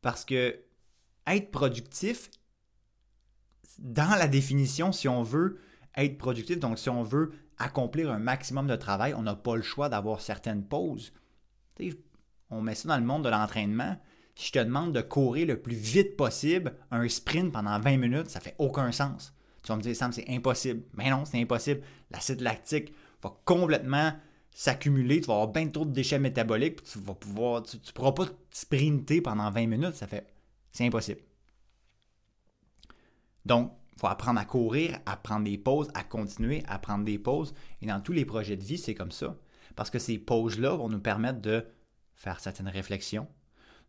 parce 0.00 0.24
que 0.24 0.58
être 1.26 1.50
productif, 1.50 2.30
dans 3.78 4.16
la 4.18 4.28
définition, 4.28 4.92
si 4.92 5.08
on 5.08 5.22
veut 5.22 5.58
être 5.96 6.18
productif, 6.18 6.58
donc 6.58 6.78
si 6.78 6.88
on 6.88 7.02
veut 7.02 7.32
accomplir 7.58 8.10
un 8.10 8.18
maximum 8.18 8.66
de 8.66 8.76
travail, 8.76 9.14
on 9.14 9.22
n'a 9.22 9.36
pas 9.36 9.56
le 9.56 9.62
choix 9.62 9.88
d'avoir 9.88 10.20
certaines 10.20 10.64
pauses 10.64 11.12
on 12.50 12.60
met 12.60 12.74
ça 12.74 12.88
dans 12.88 12.98
le 12.98 13.04
monde 13.04 13.24
de 13.24 13.28
l'entraînement. 13.28 13.96
Si 14.34 14.48
je 14.48 14.52
te 14.52 14.58
demande 14.58 14.92
de 14.92 15.00
courir 15.00 15.46
le 15.46 15.60
plus 15.60 15.74
vite 15.74 16.16
possible 16.16 16.74
un 16.90 17.08
sprint 17.08 17.52
pendant 17.52 17.78
20 17.78 17.96
minutes, 17.96 18.30
ça 18.30 18.40
fait 18.40 18.54
aucun 18.58 18.92
sens. 18.92 19.34
Tu 19.62 19.68
vas 19.68 19.76
me 19.76 19.82
dire, 19.82 19.94
Sam, 19.94 20.12
c'est 20.12 20.28
impossible. 20.28 20.82
Mais 20.94 21.10
non, 21.10 21.24
c'est 21.24 21.40
impossible. 21.40 21.82
L'acide 22.10 22.40
lactique 22.40 22.92
va 23.22 23.32
complètement 23.44 24.12
s'accumuler. 24.50 25.20
Tu 25.20 25.26
vas 25.28 25.34
avoir 25.34 25.48
bien 25.48 25.68
trop 25.68 25.84
de 25.84 25.92
déchets 25.92 26.18
métaboliques. 26.18 26.82
tu 26.82 26.98
vas 26.98 27.14
pouvoir, 27.14 27.62
tu, 27.62 27.76
ne 27.76 27.92
pourras 27.92 28.12
pas 28.12 28.26
sprinter 28.50 29.20
pendant 29.20 29.50
20 29.50 29.66
minutes. 29.66 29.94
Ça 29.94 30.06
fait, 30.06 30.26
c'est 30.72 30.86
impossible. 30.86 31.20
Donc, 33.44 33.72
il 33.94 34.00
faut 34.00 34.06
apprendre 34.08 34.40
à 34.40 34.44
courir, 34.44 34.98
à 35.06 35.16
prendre 35.16 35.44
des 35.44 35.58
pauses, 35.58 35.90
à 35.94 36.02
continuer 36.02 36.62
à 36.66 36.78
prendre 36.78 37.04
des 37.04 37.18
pauses. 37.18 37.54
Et 37.80 37.86
dans 37.86 38.00
tous 38.00 38.12
les 38.12 38.24
projets 38.24 38.56
de 38.56 38.64
vie, 38.64 38.78
c'est 38.78 38.94
comme 38.94 39.12
ça. 39.12 39.36
Parce 39.76 39.90
que 39.90 39.98
ces 39.98 40.18
pauses-là 40.18 40.74
vont 40.76 40.88
nous 40.88 41.00
permettre 41.00 41.40
de 41.40 41.64
faire 42.14 42.40
certaines 42.40 42.68
réflexions, 42.68 43.28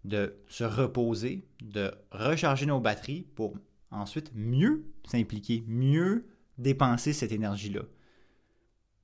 de 0.06 0.36
se 0.48 0.64
reposer, 0.64 1.48
de 1.62 1.94
recharger 2.12 2.66
nos 2.66 2.80
batteries 2.80 3.24
pour 3.36 3.58
ensuite 3.94 4.32
mieux 4.34 4.86
s'impliquer, 5.06 5.64
mieux 5.68 6.28
dépenser 6.58 7.14
cette 7.14 7.32
énergie-là. 7.32 7.84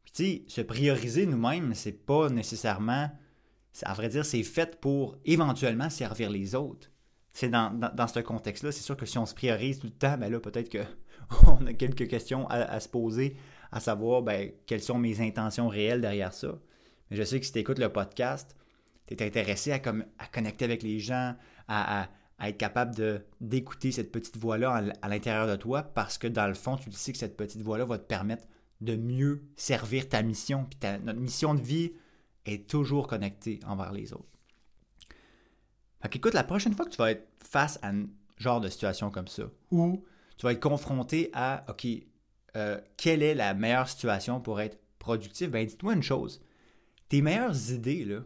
Tu 0.06 0.12
sais, 0.24 0.44
se 0.48 0.62
prioriser 0.62 1.26
nous-mêmes, 1.26 1.74
c'est 1.74 1.92
pas 1.92 2.30
nécessairement, 2.30 3.12
à 3.84 3.94
vrai 3.94 4.10
dire, 4.10 4.26
c'est 4.26 4.44
fait 4.44 4.80
pour 4.80 5.18
éventuellement 5.26 5.90
servir 5.90 6.30
les 6.30 6.56
autres. 6.56 6.90
C'est 7.32 7.50
dans, 7.50 8.08
ce 8.12 8.20
contexte-là, 8.20 8.72
c'est 8.72 8.82
sûr 8.82 8.98
que 8.98 9.06
si 9.06 9.18
on 9.18 9.26
se 9.26 9.36
priorise 9.36 9.80
tout 9.80 9.88
le 9.88 9.94
temps, 9.94 10.18
ben 10.18 10.32
là, 10.32 10.40
peut-être 10.40 10.70
qu'on 10.70 11.66
a 11.68 11.74
quelques 11.74 12.08
questions 12.08 12.48
à, 12.50 12.80
se 12.80 12.90
poser, 12.90 13.38
à 13.72 13.80
savoir 13.80 14.24
ben, 14.24 14.52
quelles 14.66 14.82
sont 14.82 14.98
mes 14.98 15.22
intentions 15.22 15.68
réelles 15.68 16.02
derrière 16.02 16.34
ça. 16.34 16.60
Mais 17.10 17.18
je 17.18 17.24
sais 17.24 17.40
que 17.40 17.46
si 17.46 17.52
tu 17.52 17.60
écoutes 17.60 17.80
le 17.80 17.90
podcast, 17.90 18.56
tu 19.08 19.14
es 19.14 19.26
intéressé 19.26 19.72
à, 19.72 19.80
à, 20.18 20.28
connecter 20.28 20.66
avec 20.66 20.82
les 20.82 21.00
gens, 21.00 21.36
à, 21.68 22.10
être 22.48 22.58
capable 22.58 23.24
d'écouter 23.42 23.92
cette 23.92 24.12
petite 24.12 24.38
voix-là 24.38 24.84
à 25.02 25.10
l'intérieur 25.10 25.48
de 25.48 25.56
toi 25.56 25.84
parce 25.84 26.18
que 26.18 26.28
dans 26.28 26.48
le 26.48 26.54
fond, 26.54 26.78
tu 26.78 26.92
sais 26.92 27.12
que 27.12 27.18
cette 27.18 27.36
petite 27.36 27.62
voix-là 27.62 27.86
va 27.86 27.98
te 27.98 28.06
permettre 28.06 28.46
de 28.82 28.96
mieux 28.96 29.44
servir 29.58 30.08
ta 30.08 30.22
mission. 30.22 30.66
Puis 30.66 30.80
notre 31.04 31.20
mission 31.20 31.54
de 31.54 31.62
vie 31.62 31.92
est 32.46 32.70
toujours 32.70 33.08
connectée 33.08 33.60
envers 33.66 33.92
les 33.92 34.14
autres. 34.14 34.30
Fait 36.02 36.16
écoute, 36.16 36.34
la 36.34 36.46
prochaine 36.46 36.74
fois 36.74 36.86
que 36.86 36.92
tu 36.92 36.98
vas 36.98 37.12
être 37.12 37.28
face 37.44 37.78
à 37.82 37.90
un 37.90 38.06
genre 38.38 38.62
de 38.62 38.70
situation 38.70 39.12
comme 39.12 39.28
ça, 39.28 39.44
où 39.72 40.06
tu 40.38 40.46
vas 40.46 40.54
être 40.54 40.62
confronté 40.62 41.30
à, 41.34 41.66
OK, 41.68 41.86
euh, 42.56 42.80
quelle 42.96 43.22
est 43.22 43.36
la 43.36 43.54
meilleure 43.54 43.90
situation 43.90 44.40
pour 44.40 44.62
être 44.62 44.80
productif, 44.98 45.52
ben 45.52 45.66
dis-toi 45.66 45.94
une 45.94 46.04
chose 46.04 46.42
tes 47.10 47.22
meilleures 47.24 47.72
idées, 47.72 48.06
là, 48.06 48.20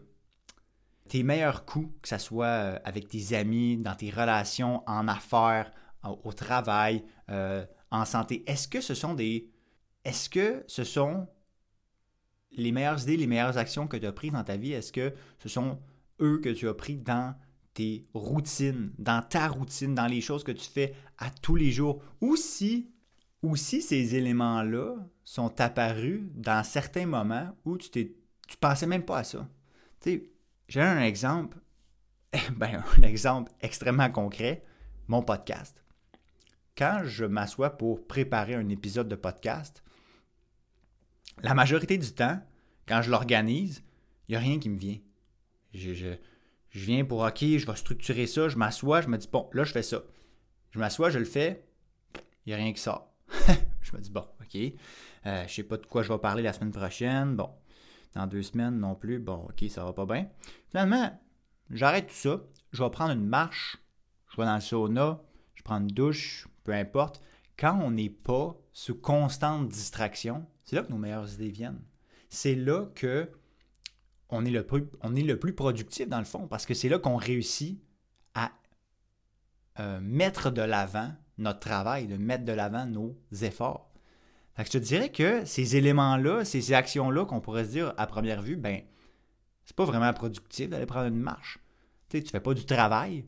tes 1.08 1.22
meilleurs 1.22 1.64
coups, 1.64 1.88
que 2.02 2.08
ce 2.08 2.18
soit 2.18 2.46
euh, 2.46 2.78
avec 2.84 3.08
tes 3.08 3.36
amis, 3.36 3.76
dans 3.76 3.94
tes 3.94 4.10
relations, 4.10 4.82
en 4.86 5.08
affaires, 5.08 5.72
au 6.22 6.32
travail, 6.32 7.02
euh, 7.30 7.64
en 7.90 8.04
santé, 8.04 8.44
est-ce 8.46 8.68
que 8.68 8.80
ce 8.80 8.94
sont 8.94 9.14
des. 9.14 9.50
Est-ce 10.04 10.28
que 10.28 10.64
ce 10.66 10.84
sont 10.84 11.26
les 12.52 12.72
meilleures 12.72 13.02
idées, 13.02 13.16
les 13.16 13.26
meilleures 13.26 13.56
actions 13.56 13.86
que 13.86 13.96
tu 13.96 14.06
as 14.06 14.12
prises 14.12 14.32
dans 14.32 14.44
ta 14.44 14.56
vie? 14.56 14.72
Est-ce 14.72 14.92
que 14.92 15.14
ce 15.38 15.48
sont 15.48 15.78
eux 16.20 16.40
que 16.40 16.50
tu 16.50 16.68
as 16.68 16.74
pris 16.74 16.96
dans 16.96 17.34
tes 17.72 18.06
routines, 18.12 18.92
dans 18.98 19.22
ta 19.22 19.48
routine, 19.48 19.94
dans 19.94 20.06
les 20.06 20.20
choses 20.20 20.44
que 20.44 20.52
tu 20.52 20.68
fais 20.68 20.94
à 21.16 21.30
tous 21.30 21.56
les 21.56 21.72
jours? 21.72 22.02
Ou 22.20 22.36
si, 22.36 22.90
ou 23.42 23.56
si 23.56 23.80
ces 23.80 24.14
éléments-là 24.14 24.96
sont 25.24 25.58
apparus 25.60 26.22
dans 26.34 26.62
certains 26.64 27.06
moments 27.06 27.56
où 27.64 27.78
tu 27.78 27.88
t'es 27.88 28.14
tu 28.46 28.56
pensais 28.56 28.86
même 28.86 29.04
pas 29.04 29.18
à 29.18 29.24
ça. 29.24 29.48
Tu 30.00 30.10
sais, 30.10 30.30
j'ai 30.68 30.80
un 30.80 31.02
exemple, 31.02 31.58
ben, 32.56 32.82
un 32.98 33.02
exemple 33.02 33.52
extrêmement 33.60 34.10
concret, 34.10 34.64
mon 35.08 35.22
podcast. 35.22 35.82
Quand 36.76 37.02
je 37.04 37.24
m'assois 37.24 37.76
pour 37.76 38.06
préparer 38.06 38.54
un 38.54 38.68
épisode 38.68 39.08
de 39.08 39.14
podcast, 39.14 39.84
la 41.42 41.54
majorité 41.54 41.98
du 41.98 42.12
temps, 42.12 42.40
quand 42.86 43.02
je 43.02 43.10
l'organise, 43.10 43.82
il 44.28 44.32
n'y 44.32 44.36
a 44.36 44.40
rien 44.40 44.58
qui 44.58 44.68
me 44.68 44.78
vient. 44.78 44.98
Je, 45.72 46.16
viens 46.72 47.04
pour 47.04 47.20
OK, 47.20 47.40
je 47.40 47.66
vais 47.66 47.76
structurer 47.76 48.26
ça, 48.26 48.48
je 48.48 48.56
m'assois, 48.56 49.00
je 49.00 49.08
me 49.08 49.18
dis 49.18 49.28
bon, 49.30 49.48
là 49.52 49.64
je 49.64 49.72
fais 49.72 49.82
ça. 49.82 50.02
Je 50.70 50.78
m'assois, 50.78 51.10
je 51.10 51.18
le 51.18 51.24
fais, 51.24 51.64
il 52.44 52.50
n'y 52.50 52.54
a 52.54 52.56
rien 52.56 52.72
qui 52.72 52.80
sort. 52.80 53.12
je 53.80 53.96
me 53.96 54.00
dis 54.00 54.10
bon, 54.10 54.26
OK, 54.40 54.56
euh, 55.26 55.46
je 55.46 55.52
sais 55.52 55.62
pas 55.62 55.76
de 55.76 55.86
quoi 55.86 56.02
je 56.02 56.12
vais 56.12 56.18
parler 56.18 56.42
la 56.42 56.52
semaine 56.52 56.72
prochaine. 56.72 57.36
Bon, 57.36 57.50
dans 58.14 58.26
deux 58.26 58.42
semaines 58.42 58.78
non 58.78 58.94
plus, 58.94 59.18
bon, 59.18 59.48
ok, 59.48 59.68
ça 59.68 59.84
va 59.84 59.92
pas 59.92 60.06
bien. 60.06 60.28
Finalement, 60.68 61.20
j'arrête 61.70 62.08
tout 62.08 62.14
ça, 62.14 62.40
je 62.72 62.82
vais 62.82 62.90
prendre 62.90 63.12
une 63.12 63.26
marche, 63.26 63.78
je 64.30 64.36
vais 64.36 64.46
dans 64.46 64.54
le 64.54 64.60
sauna, 64.60 65.22
je 65.54 65.62
prends 65.62 65.80
une 65.80 65.88
douche, 65.88 66.48
peu 66.64 66.72
importe. 66.72 67.22
Quand 67.58 67.78
on 67.80 67.90
n'est 67.90 68.10
pas 68.10 68.56
sous 68.72 68.94
constante 68.94 69.68
distraction, 69.68 70.46
c'est 70.64 70.76
là 70.76 70.82
que 70.82 70.90
nos 70.90 70.98
meilleures 70.98 71.32
idées 71.34 71.50
viennent. 71.50 71.82
C'est 72.28 72.54
là 72.54 72.86
que 72.94 73.30
on 74.28 74.44
est 74.44 74.50
le 74.50 74.66
plus, 74.66 74.86
on 75.02 75.14
est 75.14 75.22
le 75.22 75.38
plus 75.38 75.54
productif 75.54 76.08
dans 76.08 76.18
le 76.18 76.24
fond, 76.24 76.48
parce 76.48 76.66
que 76.66 76.74
c'est 76.74 76.88
là 76.88 76.98
qu'on 76.98 77.16
réussit 77.16 77.80
à 78.34 78.50
euh, 79.78 80.00
mettre 80.00 80.50
de 80.50 80.62
l'avant 80.62 81.12
notre 81.38 81.60
travail, 81.60 82.06
de 82.06 82.16
mettre 82.16 82.44
de 82.44 82.52
l'avant 82.52 82.86
nos 82.86 83.16
efforts 83.42 83.93
je 84.58 84.70
te 84.70 84.78
dirais 84.78 85.10
que 85.10 85.44
ces 85.44 85.76
éléments-là, 85.76 86.44
ces 86.44 86.72
actions-là 86.72 87.24
qu'on 87.24 87.40
pourrait 87.40 87.64
se 87.64 87.70
dire 87.70 87.94
à 87.96 88.06
première 88.06 88.42
vue, 88.42 88.56
ben, 88.56 88.82
c'est 89.64 89.74
pas 89.74 89.84
vraiment 89.84 90.12
productif 90.12 90.68
d'aller 90.68 90.86
prendre 90.86 91.08
une 91.08 91.18
marche. 91.20 91.58
Tu 92.08 92.18
sais, 92.18 92.22
tu 92.22 92.30
fais 92.30 92.40
pas 92.40 92.54
du 92.54 92.64
travail. 92.64 93.24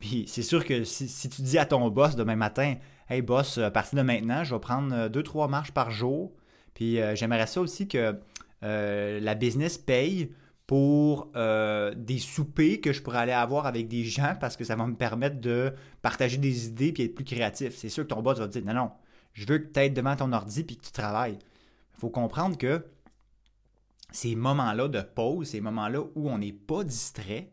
Puis 0.00 0.24
c'est 0.26 0.42
sûr 0.42 0.64
que 0.64 0.82
si, 0.82 1.28
tu 1.28 1.42
dis 1.42 1.58
à 1.58 1.66
ton 1.66 1.88
boss 1.88 2.16
demain 2.16 2.34
matin, 2.34 2.74
Hey 3.08 3.22
boss, 3.22 3.58
à 3.58 3.70
partir 3.70 3.98
de 3.98 4.02
maintenant, 4.02 4.42
je 4.42 4.54
vais 4.54 4.60
prendre 4.60 4.94
euh, 4.94 5.08
deux, 5.08 5.22
trois 5.22 5.46
marches 5.46 5.72
par 5.72 5.90
jour. 5.90 6.32
Puis 6.74 7.00
euh, 7.00 7.14
j'aimerais 7.14 7.46
ça 7.46 7.60
aussi 7.60 7.86
que 7.86 8.18
euh, 8.64 9.20
la 9.20 9.34
business 9.34 9.78
paye 9.78 10.32
pour 10.66 11.30
des 11.34 12.18
soupers 12.18 12.80
que 12.80 12.94
je 12.94 13.02
pourrais 13.02 13.18
aller 13.18 13.32
avoir 13.32 13.66
avec 13.66 13.88
des 13.88 14.04
gens 14.04 14.34
parce 14.40 14.56
que 14.56 14.64
ça 14.64 14.74
va 14.74 14.86
me 14.86 14.94
permettre 14.94 15.38
de 15.38 15.74
partager 16.00 16.38
des 16.38 16.66
idées 16.66 16.94
et 16.96 17.04
être 17.04 17.14
plus 17.14 17.26
créatif. 17.26 17.76
C'est 17.76 17.90
sûr 17.90 18.04
que 18.04 18.08
ton 18.08 18.22
boss 18.22 18.38
va 18.38 18.46
te 18.46 18.52
dire 18.52 18.64
non, 18.64 18.72
non, 18.72 18.90
je 19.32 19.46
veux 19.46 19.58
que 19.58 19.72
tu 19.72 19.80
aies 19.80 19.90
devant 19.90 20.16
ton 20.16 20.32
ordi 20.32 20.64
puis 20.64 20.76
que 20.76 20.84
tu 20.84 20.92
travailles. 20.92 21.38
Il 21.94 22.00
faut 22.00 22.10
comprendre 22.10 22.56
que 22.58 22.86
ces 24.12 24.36
moments-là 24.36 24.88
de 24.88 25.00
pause, 25.00 25.48
ces 25.48 25.60
moments-là 25.60 26.02
où 26.14 26.28
on 26.28 26.38
n'est 26.38 26.52
pas 26.52 26.84
distrait, 26.84 27.50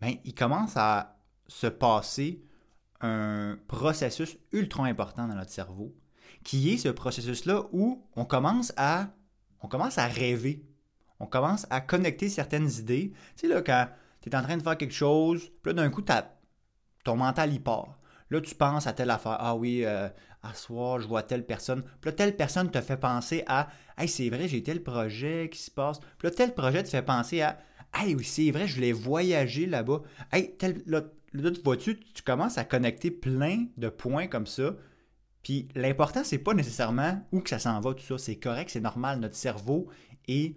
ben, 0.00 0.14
il 0.24 0.34
commence 0.34 0.76
à 0.76 1.18
se 1.46 1.66
passer 1.66 2.42
un 3.00 3.58
processus 3.68 4.38
ultra 4.52 4.86
important 4.86 5.28
dans 5.28 5.34
notre 5.34 5.50
cerveau, 5.50 5.94
qui 6.42 6.72
est 6.72 6.78
ce 6.78 6.88
processus-là 6.88 7.64
où 7.72 8.02
on 8.16 8.24
commence 8.24 8.72
à, 8.76 9.08
on 9.60 9.68
commence 9.68 9.98
à 9.98 10.06
rêver, 10.06 10.64
on 11.20 11.26
commence 11.26 11.66
à 11.70 11.80
connecter 11.80 12.28
certaines 12.28 12.70
idées. 12.70 13.12
Tu 13.36 13.46
sais, 13.46 13.48
là, 13.48 13.62
quand 13.62 13.88
tu 14.20 14.30
es 14.30 14.36
en 14.36 14.42
train 14.42 14.56
de 14.56 14.62
faire 14.62 14.78
quelque 14.78 14.94
chose, 14.94 15.50
puis 15.62 15.72
là, 15.72 15.74
d'un 15.74 15.90
coup, 15.90 16.02
ton 17.04 17.16
mental 17.16 17.52
y 17.52 17.58
part. 17.58 17.98
Là, 18.30 18.40
tu 18.40 18.54
penses 18.54 18.86
à 18.86 18.92
telle 18.94 19.10
affaire. 19.10 19.36
Ah 19.38 19.54
oui, 19.54 19.84
euh, 19.84 20.08
à 20.44 20.52
je 20.52 21.06
vois 21.06 21.22
telle 21.22 21.44
personne. 21.44 21.82
Puis 22.00 22.10
là, 22.10 22.12
telle 22.12 22.36
personne 22.36 22.70
te 22.70 22.80
fait 22.80 22.96
penser 22.96 23.42
à 23.46 23.68
Hey, 23.96 24.08
c'est 24.08 24.28
vrai, 24.28 24.46
j'ai 24.46 24.62
tel 24.62 24.82
projet 24.82 25.48
qui 25.50 25.58
se 25.58 25.70
passe. 25.70 25.98
Puis 26.18 26.28
là, 26.28 26.30
tel 26.30 26.54
projet 26.54 26.82
te 26.82 26.88
fait 26.88 27.02
penser 27.02 27.40
à 27.40 27.58
Hey, 27.94 28.14
oui, 28.14 28.24
c'est 28.24 28.50
vrai, 28.50 28.66
je 28.66 28.74
voulais 28.74 28.92
voyager 28.92 29.66
là-bas. 29.66 30.02
Hey, 30.32 30.54
là, 30.86 31.02
tu 31.32 31.60
vois-tu, 31.62 31.98
tu 31.98 32.22
commences 32.22 32.58
à 32.58 32.64
connecter 32.64 33.10
plein 33.10 33.66
de 33.76 33.88
points 33.88 34.26
comme 34.26 34.46
ça. 34.46 34.76
Puis 35.42 35.68
l'important, 35.74 36.24
c'est 36.24 36.38
pas 36.38 36.54
nécessairement 36.54 37.22
où 37.32 37.40
que 37.40 37.50
ça 37.50 37.58
s'en 37.58 37.80
va, 37.80 37.94
tout 37.94 38.04
ça. 38.04 38.18
C'est 38.18 38.36
correct, 38.36 38.70
c'est 38.70 38.80
normal. 38.80 39.20
Notre 39.20 39.36
cerveau 39.36 39.88
est 40.26 40.56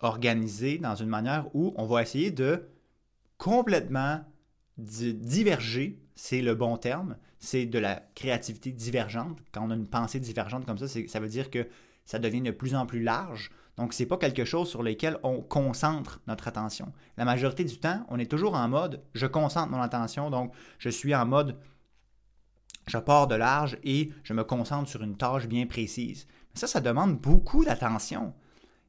organisé 0.00 0.78
dans 0.78 0.94
une 0.94 1.08
manière 1.08 1.48
où 1.54 1.72
on 1.76 1.86
va 1.86 2.02
essayer 2.02 2.30
de 2.30 2.68
complètement 3.38 4.20
diverger, 4.76 6.00
c'est 6.14 6.42
le 6.42 6.54
bon 6.54 6.76
terme, 6.76 7.16
c'est 7.38 7.66
de 7.66 7.78
la 7.78 8.02
créativité 8.14 8.72
divergente. 8.72 9.38
Quand 9.52 9.66
on 9.66 9.70
a 9.70 9.74
une 9.74 9.86
pensée 9.86 10.20
divergente 10.20 10.66
comme 10.66 10.78
ça, 10.78 10.88
ça 10.88 11.20
veut 11.20 11.28
dire 11.28 11.50
que 11.50 11.68
ça 12.04 12.18
devient 12.18 12.42
de 12.42 12.50
plus 12.50 12.74
en 12.74 12.86
plus 12.86 13.02
large. 13.02 13.50
Donc, 13.76 13.92
ce 13.92 14.02
n'est 14.02 14.08
pas 14.08 14.18
quelque 14.18 14.44
chose 14.44 14.68
sur 14.68 14.82
lequel 14.82 15.18
on 15.22 15.40
concentre 15.40 16.20
notre 16.26 16.46
attention. 16.46 16.92
La 17.16 17.24
majorité 17.24 17.64
du 17.64 17.78
temps, 17.78 18.04
on 18.08 18.18
est 18.18 18.30
toujours 18.30 18.54
en 18.54 18.68
mode 18.68 19.02
je 19.14 19.26
concentre 19.26 19.72
mon 19.72 19.80
attention, 19.80 20.30
donc 20.30 20.52
je 20.78 20.90
suis 20.90 21.14
en 21.14 21.26
mode 21.26 21.58
je 22.86 22.98
pars 22.98 23.26
de 23.26 23.34
large 23.34 23.78
et 23.82 24.12
je 24.22 24.34
me 24.34 24.44
concentre 24.44 24.90
sur 24.90 25.02
une 25.02 25.16
tâche 25.16 25.46
bien 25.46 25.66
précise. 25.66 26.26
Ça, 26.52 26.66
ça 26.66 26.80
demande 26.80 27.18
beaucoup 27.18 27.64
d'attention. 27.64 28.34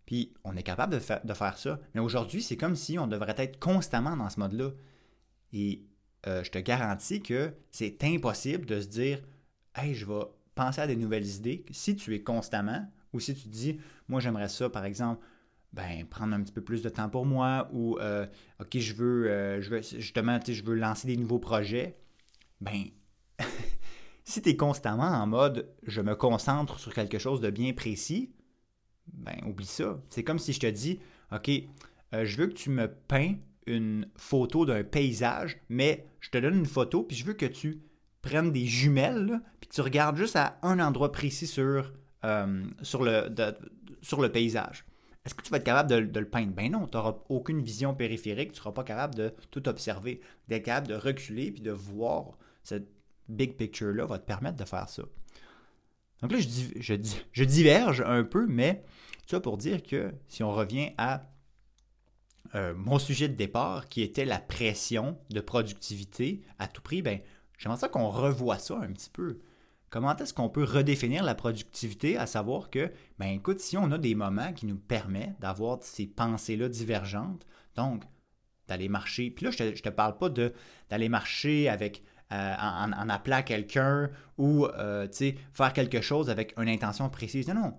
Puis, 0.05 0.33
on 0.43 0.55
est 0.55 0.63
capable 0.63 0.99
de, 0.99 1.01
de 1.23 1.33
faire 1.33 1.57
ça. 1.57 1.79
Mais 1.93 2.01
aujourd'hui, 2.01 2.43
c'est 2.43 2.57
comme 2.57 2.75
si 2.75 2.99
on 2.99 3.07
devrait 3.07 3.35
être 3.37 3.59
constamment 3.59 4.15
dans 4.15 4.29
ce 4.29 4.39
mode-là. 4.39 4.71
Et 5.53 5.85
euh, 6.27 6.43
je 6.43 6.51
te 6.51 6.57
garantis 6.57 7.21
que 7.21 7.53
c'est 7.71 8.03
impossible 8.03 8.65
de 8.65 8.81
se 8.81 8.87
dire 8.87 9.21
Hey, 9.75 9.93
je 9.93 10.05
vais 10.05 10.21
penser 10.55 10.81
à 10.81 10.87
des 10.87 10.95
nouvelles 10.95 11.27
idées. 11.27 11.65
Si 11.71 11.95
tu 11.95 12.15
es 12.15 12.21
constamment, 12.21 12.85
ou 13.13 13.19
si 13.19 13.35
tu 13.35 13.43
te 13.43 13.49
dis 13.49 13.79
Moi, 14.07 14.19
j'aimerais 14.19 14.49
ça, 14.49 14.69
par 14.69 14.85
exemple, 14.85 15.23
ben, 15.73 16.05
prendre 16.05 16.33
un 16.33 16.41
petit 16.41 16.53
peu 16.53 16.61
plus 16.61 16.81
de 16.81 16.89
temps 16.89 17.09
pour 17.09 17.25
moi, 17.25 17.69
ou 17.73 17.97
euh, 17.99 18.25
OK, 18.59 18.77
je 18.77 18.93
veux, 18.93 19.29
euh, 19.29 19.61
je 19.61 19.69
veux 19.69 19.81
justement, 19.81 20.39
je 20.47 20.63
veux 20.63 20.75
lancer 20.75 21.07
des 21.07 21.17
nouveaux 21.17 21.39
projets, 21.39 21.97
ben, 22.61 22.85
si 24.23 24.41
tu 24.41 24.49
es 24.49 24.55
constamment 24.55 25.03
en 25.03 25.27
mode 25.27 25.69
je 25.83 26.01
me 26.01 26.15
concentre 26.15 26.79
sur 26.79 26.93
quelque 26.93 27.19
chose 27.19 27.41
de 27.41 27.49
bien 27.49 27.73
précis, 27.73 28.33
ben, 29.07 29.35
oublie 29.45 29.65
ça. 29.65 30.01
C'est 30.09 30.23
comme 30.23 30.39
si 30.39 30.53
je 30.53 30.61
te 30.61 30.67
dis 30.67 30.99
OK, 31.33 31.51
je 32.13 32.37
veux 32.37 32.47
que 32.47 32.53
tu 32.53 32.69
me 32.69 32.87
peins 32.87 33.35
une 33.67 34.07
photo 34.15 34.65
d'un 34.65 34.83
paysage, 34.83 35.57
mais 35.69 36.07
je 36.19 36.29
te 36.29 36.37
donne 36.37 36.55
une 36.55 36.65
photo, 36.65 37.03
puis 37.03 37.15
je 37.15 37.25
veux 37.25 37.33
que 37.33 37.45
tu 37.45 37.81
prennes 38.21 38.51
des 38.51 38.65
jumelles, 38.65 39.41
puis 39.59 39.69
tu 39.69 39.81
regardes 39.81 40.17
juste 40.17 40.35
à 40.35 40.57
un 40.61 40.79
endroit 40.79 41.11
précis 41.11 41.47
sur, 41.47 41.93
euh, 42.23 42.63
sur, 42.81 43.03
le, 43.03 43.33
sur 44.01 44.21
le 44.21 44.31
paysage. 44.31 44.85
Est-ce 45.25 45.33
que 45.33 45.41
tu 45.41 45.49
vas 45.49 45.57
être 45.57 45.63
capable 45.63 46.11
de, 46.11 46.19
le 46.19 46.29
peindre? 46.29 46.53
Ben 46.53 46.71
non, 46.71 46.87
tu 46.87 46.97
n'auras 46.97 47.17
aucune 47.29 47.61
vision 47.61 47.95
périphérique, 47.95 48.51
tu 48.51 48.57
ne 48.57 48.61
seras 48.61 48.71
pas 48.71 48.83
capable 48.83 49.15
de 49.15 49.33
tout 49.49 49.67
observer. 49.67 50.21
D'être 50.47 50.63
capable 50.63 50.87
de 50.87 50.95
reculer 50.95 51.51
puis 51.51 51.61
de 51.61 51.71
voir 51.71 52.37
cette 52.63 52.87
big 53.27 53.55
picture-là 53.55 54.05
va 54.05 54.19
te 54.19 54.25
permettre 54.25 54.57
de 54.57 54.65
faire 54.65 54.87
ça. 54.87 55.03
Donc 56.21 56.31
là, 56.31 56.39
je, 56.39 56.47
je, 56.79 56.93
je 57.31 57.43
diverge 57.43 58.01
un 58.05 58.23
peu, 58.23 58.45
mais 58.47 58.83
ça 59.25 59.39
pour 59.39 59.57
dire 59.57 59.81
que 59.81 60.13
si 60.27 60.43
on 60.43 60.51
revient 60.51 60.91
à 60.97 61.23
euh, 62.55 62.73
mon 62.75 62.99
sujet 62.99 63.27
de 63.27 63.35
départ, 63.35 63.89
qui 63.89 64.01
était 64.01 64.25
la 64.25 64.39
pression 64.39 65.17
de 65.29 65.41
productivité 65.41 66.41
à 66.57 66.67
tout 66.67 66.81
prix, 66.81 67.01
ben, 67.01 67.19
j'aimerais 67.57 67.79
ça 67.79 67.89
qu'on 67.89 68.09
revoie 68.09 68.57
ça 68.59 68.77
un 68.77 68.91
petit 68.93 69.09
peu. 69.09 69.39
Comment 69.89 70.15
est-ce 70.17 70.33
qu'on 70.33 70.49
peut 70.49 70.63
redéfinir 70.63 71.23
la 71.23 71.35
productivité, 71.35 72.17
à 72.17 72.25
savoir 72.25 72.69
que, 72.69 72.91
ben 73.19 73.27
écoute, 73.27 73.59
si 73.59 73.77
on 73.77 73.91
a 73.91 73.97
des 73.97 74.15
moments 74.15 74.51
qui 74.53 74.65
nous 74.65 74.77
permettent 74.77 75.39
d'avoir 75.39 75.81
ces 75.81 76.07
pensées-là 76.07 76.69
divergentes, 76.69 77.45
donc 77.75 78.03
d'aller 78.67 78.89
marcher, 78.89 79.29
puis 79.29 79.45
là, 79.45 79.51
je 79.51 79.63
ne 79.63 79.71
te, 79.71 79.89
parle 79.89 80.17
pas 80.17 80.29
d'aller 80.29 81.09
marcher 81.09 81.69
avec 81.69 82.03
euh, 82.31 82.55
en, 82.59 83.09
appelant 83.09 83.43
quelqu'un 83.43 84.09
ou 84.37 84.65
euh, 84.65 85.07
faire 85.53 85.73
quelque 85.73 86.01
chose 86.01 86.29
avec 86.29 86.53
une 86.57 86.69
intention 86.69 87.09
précise. 87.09 87.47
Non, 87.47 87.53
non. 87.53 87.77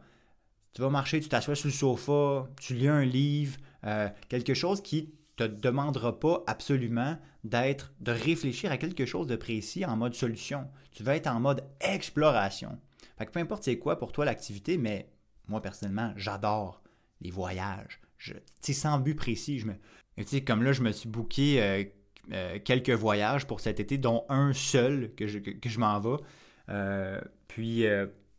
Tu 0.72 0.82
vas 0.82 0.90
marcher, 0.90 1.20
tu 1.20 1.28
t'assois 1.28 1.56
sur 1.56 1.68
le 1.68 1.72
sofa, 1.72 2.48
tu 2.60 2.74
lis 2.74 2.88
un 2.88 3.04
livre, 3.04 3.56
euh, 3.86 4.08
quelque 4.28 4.54
chose 4.54 4.82
qui 4.82 5.14
te 5.36 5.44
demandera 5.44 6.18
pas 6.18 6.42
absolument 6.46 7.18
d'être, 7.44 7.92
de 8.00 8.10
réfléchir 8.10 8.72
à 8.72 8.78
quelque 8.78 9.04
chose 9.04 9.26
de 9.26 9.36
précis 9.36 9.84
en 9.84 9.96
mode 9.96 10.14
solution. 10.14 10.66
Tu 10.92 11.02
vas 11.02 11.14
être 11.14 11.26
en 11.26 11.40
mode 11.40 11.62
exploration. 11.80 12.78
Fait 13.18 13.26
que 13.26 13.30
peu 13.30 13.40
importe 13.40 13.62
c'est 13.62 13.78
quoi 13.78 13.98
pour 13.98 14.12
toi 14.12 14.24
l'activité, 14.24 14.78
mais 14.78 15.08
moi 15.46 15.60
personnellement, 15.60 16.12
j'adore 16.16 16.82
les 17.20 17.30
voyages. 17.30 18.00
Je, 18.18 18.32
sans 18.72 18.98
but 18.98 19.14
précis, 19.14 19.58
je 19.58 19.66
me, 19.66 20.40
comme 20.40 20.62
là, 20.62 20.72
je 20.72 20.82
me 20.82 20.90
suis 20.90 21.08
booké 21.08 21.62
euh, 21.62 21.84
euh, 22.32 22.58
quelques 22.64 22.90
voyages 22.90 23.46
pour 23.46 23.60
cet 23.60 23.78
été, 23.78 23.98
dont 23.98 24.24
un 24.30 24.52
seul 24.52 25.14
que 25.14 25.26
je, 25.26 25.38
que, 25.38 25.68
je 25.68 25.78
m'en 25.78 26.00
vais. 26.00 27.20
puis 27.46 27.84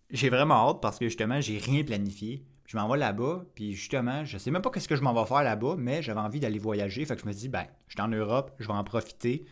j'ai 0.09 0.29
vraiment 0.29 0.69
hâte 0.69 0.81
parce 0.81 0.99
que 0.99 1.05
justement, 1.05 1.39
j'ai 1.41 1.57
rien 1.59 1.83
planifié 1.83 2.43
je 2.67 2.77
m'en 2.77 2.87
vais 2.89 2.97
là-bas, 2.97 3.45
puis 3.55 3.73
justement, 3.73 4.25
je 4.25 4.37
sais 4.37 4.51
même 4.51 4.61
pas 4.61 4.69
qu'est-ce 4.69 4.89
que 4.89 4.97
je 4.97 5.01
m'en 5.01 5.13
vais 5.13 5.25
faire 5.25 5.41
là-bas, 5.41 5.75
mais 5.77 6.03
j'avais 6.03 6.19
envie 6.19 6.41
d'aller 6.41 6.59
voyager, 6.59 7.05
fait 7.05 7.15
que 7.15 7.21
je 7.21 7.27
me 7.27 7.33
dis, 7.33 7.47
ben, 7.47 7.65
je 7.87 7.93
suis 7.93 8.01
en 8.01 8.09
Europe, 8.09 8.51
je 8.59 8.67
vais 8.67 8.73
en 8.73 8.83
profiter, 8.83 9.45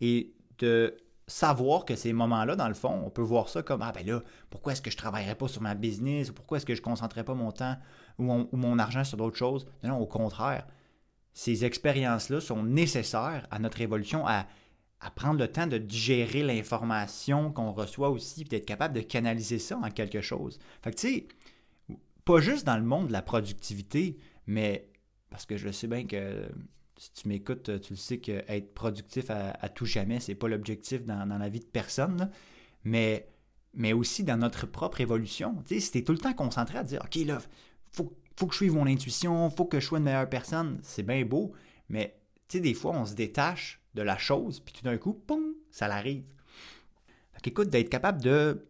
et 0.00 0.32
de 0.58 0.96
savoir 1.26 1.84
que 1.84 1.94
ces 1.96 2.14
moments-là, 2.14 2.56
dans 2.56 2.68
le 2.68 2.74
fond, 2.74 3.02
on 3.04 3.10
peut 3.10 3.22
voir 3.22 3.50
ça 3.50 3.62
comme, 3.62 3.82
ah 3.82 3.92
ben 3.92 4.06
là, 4.06 4.22
pourquoi 4.48 4.72
est-ce 4.72 4.80
que 4.80 4.90
je 4.90 4.96
travaillerais 4.96 5.34
pas 5.34 5.48
sur 5.48 5.60
ma 5.60 5.74
business, 5.74 6.30
ou 6.30 6.32
pourquoi 6.32 6.56
est-ce 6.56 6.66
que 6.66 6.74
je 6.74 6.80
concentrerais 6.80 7.24
pas 7.24 7.34
mon 7.34 7.52
temps 7.52 7.76
ou 8.18 8.24
mon, 8.24 8.78
argent 8.78 9.04
sur 9.04 9.18
d'autres 9.18 9.36
choses? 9.36 9.66
Non, 9.82 9.98
au 9.98 10.06
contraire, 10.06 10.66
ces 11.34 11.66
expériences-là 11.66 12.40
sont 12.40 12.62
nécessaires 12.62 13.46
à 13.50 13.58
notre 13.58 13.82
évolution, 13.82 14.26
à, 14.26 14.46
à 15.00 15.10
prendre 15.10 15.38
le 15.38 15.48
temps 15.48 15.66
de 15.66 15.76
digérer 15.76 16.42
l'information 16.42 17.52
qu'on 17.52 17.72
reçoit 17.72 18.08
aussi, 18.08 18.44
d'être 18.44 18.66
capable 18.66 18.94
de 18.94 19.00
canaliser 19.00 19.58
ça 19.58 19.76
en 19.76 19.90
quelque 19.90 20.22
chose. 20.22 20.58
Fait 20.82 20.90
que 20.90 20.96
tu 20.96 21.08
sais, 21.08 21.28
pas 22.24 22.40
juste 22.40 22.66
dans 22.66 22.76
le 22.76 22.84
monde 22.84 23.08
de 23.08 23.12
la 23.12 23.22
productivité, 23.22 24.18
mais 24.46 24.88
parce 25.30 25.46
que 25.46 25.56
je 25.56 25.70
sais 25.70 25.86
bien 25.86 26.06
que 26.06 26.48
si 26.98 27.12
tu 27.12 27.28
m'écoutes, 27.28 27.80
tu 27.80 27.94
le 27.94 27.98
sais 27.98 28.18
qu'être 28.18 28.74
productif 28.74 29.30
à, 29.30 29.68
tout 29.68 29.86
jamais, 29.86 30.20
c'est 30.20 30.34
pas 30.34 30.46
l'objectif 30.48 31.04
dans, 31.04 31.24
la 31.26 31.48
vie 31.48 31.60
de 31.60 31.64
personne, 31.64 32.30
mais, 32.84 33.28
aussi 33.92 34.22
dans 34.22 34.36
notre 34.36 34.66
propre 34.66 35.00
évolution. 35.00 35.62
Tu 35.66 35.80
sais, 35.80 35.80
si 35.80 36.04
tout 36.04 36.12
le 36.12 36.18
temps 36.18 36.34
concentré 36.34 36.78
à 36.78 36.84
dire, 36.84 37.00
OK, 37.04 37.16
là, 37.26 37.38
faut, 37.90 38.16
faut 38.36 38.46
que 38.46 38.52
je 38.52 38.58
suive 38.58 38.74
mon 38.74 38.86
intuition, 38.86 39.50
faut 39.50 39.64
que 39.64 39.80
je 39.80 39.86
sois 39.86 39.98
une 39.98 40.04
meilleure 40.04 40.28
personne, 40.28 40.78
c'est 40.82 41.02
bien 41.02 41.24
beau, 41.24 41.52
mais 41.88 42.20
tu 42.48 42.60
des 42.60 42.74
fois, 42.74 42.92
on 42.92 43.06
se 43.06 43.14
détache 43.14 43.80
de 43.94 44.02
la 44.02 44.18
chose, 44.18 44.60
puis 44.60 44.74
tout 44.74 44.84
d'un 44.84 44.98
coup, 44.98 45.14
poum, 45.14 45.54
ça 45.70 45.88
l'arrive. 45.88 46.24
Fait 47.32 47.40
qu'écoute, 47.42 47.70
d'être 47.70 47.88
capable 47.88 48.22
de 48.22 48.66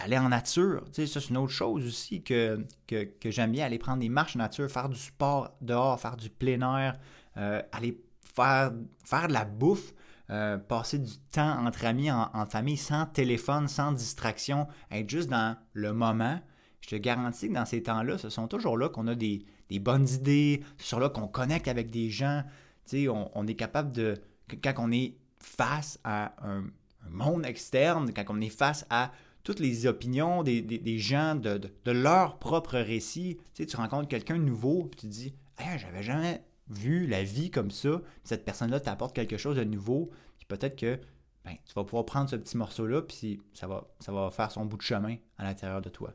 d'aller 0.00 0.18
en 0.18 0.28
nature. 0.28 0.84
Tu 0.92 1.02
sais, 1.02 1.06
ça, 1.06 1.20
c'est 1.20 1.28
une 1.28 1.36
autre 1.36 1.52
chose 1.52 1.86
aussi 1.86 2.22
que, 2.22 2.64
que, 2.86 3.30
j'aime 3.30 3.52
bien, 3.52 3.66
aller 3.66 3.78
prendre 3.78 3.98
des 3.98 4.08
marches 4.08 4.36
en 4.36 4.40
nature, 4.40 4.70
faire 4.70 4.88
du 4.88 4.98
sport 4.98 5.56
dehors, 5.60 6.00
faire 6.00 6.16
du 6.16 6.30
plein 6.30 6.78
air, 6.78 6.98
euh, 7.36 7.62
aller 7.72 8.00
faire, 8.34 8.72
faire 9.04 9.28
de 9.28 9.32
la 9.32 9.44
bouffe, 9.44 9.92
euh, 10.30 10.58
passer 10.58 10.98
du 10.98 11.18
temps 11.32 11.66
entre 11.66 11.84
amis, 11.84 12.10
en, 12.10 12.46
famille, 12.46 12.76
sans 12.76 13.06
téléphone, 13.06 13.68
sans 13.68 13.92
distraction, 13.92 14.68
être 14.90 15.08
juste 15.08 15.28
dans 15.28 15.56
le 15.72 15.92
moment. 15.92 16.40
Je 16.80 16.88
te 16.90 16.96
garantis 16.96 17.48
que 17.48 17.54
dans 17.54 17.66
ces 17.66 17.82
temps-là, 17.82 18.16
ce 18.16 18.30
sont 18.30 18.48
toujours 18.48 18.78
là 18.78 18.88
qu'on 18.88 19.06
a 19.06 19.14
des, 19.14 19.44
bonnes 19.80 20.08
idées, 20.08 20.62
ce 20.78 20.86
sont 20.86 20.98
là 20.98 21.10
qu'on 21.10 21.28
connecte 21.28 21.68
avec 21.68 21.90
des 21.90 22.10
gens. 22.10 22.42
Tu 22.86 23.04
sais, 23.04 23.08
on, 23.08 23.46
est 23.46 23.54
capable 23.54 23.92
de. 23.92 24.16
Quand 24.62 24.74
on 24.78 24.90
est 24.90 25.16
face 25.38 25.98
à 26.04 26.34
un, 26.42 26.64
monde 27.08 27.44
externe, 27.44 28.12
quand 28.14 28.24
on 28.28 28.40
est 28.40 28.50
face 28.50 28.86
à 28.90 29.10
toutes 29.42 29.60
les 29.60 29.86
opinions 29.86 30.42
des, 30.42 30.98
gens, 30.98 31.34
de, 31.34 31.70
leur 31.90 32.38
propre 32.38 32.78
récit, 32.78 33.38
tu 33.54 33.62
sais, 33.62 33.66
tu 33.66 33.76
rencontres 33.76 34.08
quelqu'un 34.08 34.36
de 34.36 34.44
nouveau, 34.44 34.84
puis 34.84 35.00
tu 35.00 35.06
te 35.06 35.12
dis 35.12 35.34
hey, 35.58 35.78
j'avais 35.78 36.02
jamais 36.02 36.44
vu 36.68 37.06
la 37.06 37.22
vie 37.22 37.50
comme 37.50 37.70
ça, 37.70 38.00
cette 38.24 38.44
personne-là 38.44 38.80
t'apporte 38.80 39.14
quelque 39.14 39.36
chose 39.36 39.56
de 39.56 39.64
nouveau, 39.64 40.10
puis 40.38 40.46
peut-être 40.46 40.76
que 40.76 41.00
ben, 41.44 41.54
tu 41.66 41.72
vas 41.74 41.84
pouvoir 41.84 42.04
prendre 42.04 42.28
ce 42.28 42.36
petit 42.36 42.56
morceau-là, 42.56 43.02
puis 43.02 43.40
ça 43.54 43.66
va, 43.66 43.88
ça 43.98 44.12
va 44.12 44.30
faire 44.30 44.50
son 44.50 44.64
bout 44.64 44.76
de 44.76 44.82
chemin 44.82 45.16
à 45.38 45.44
l'intérieur 45.44 45.80
de 45.80 45.88
toi. 45.88 46.14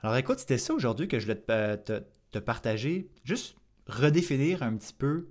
Alors 0.00 0.16
écoute, 0.16 0.38
c'était 0.38 0.58
ça 0.58 0.74
aujourd'hui 0.74 1.08
que 1.08 1.18
je 1.18 1.24
voulais 1.24 1.40
te, 1.76 2.02
te, 2.30 2.38
partager. 2.38 3.08
Juste 3.24 3.56
redéfinir 3.86 4.62
un 4.62 4.76
petit 4.76 4.92
peu 4.92 5.28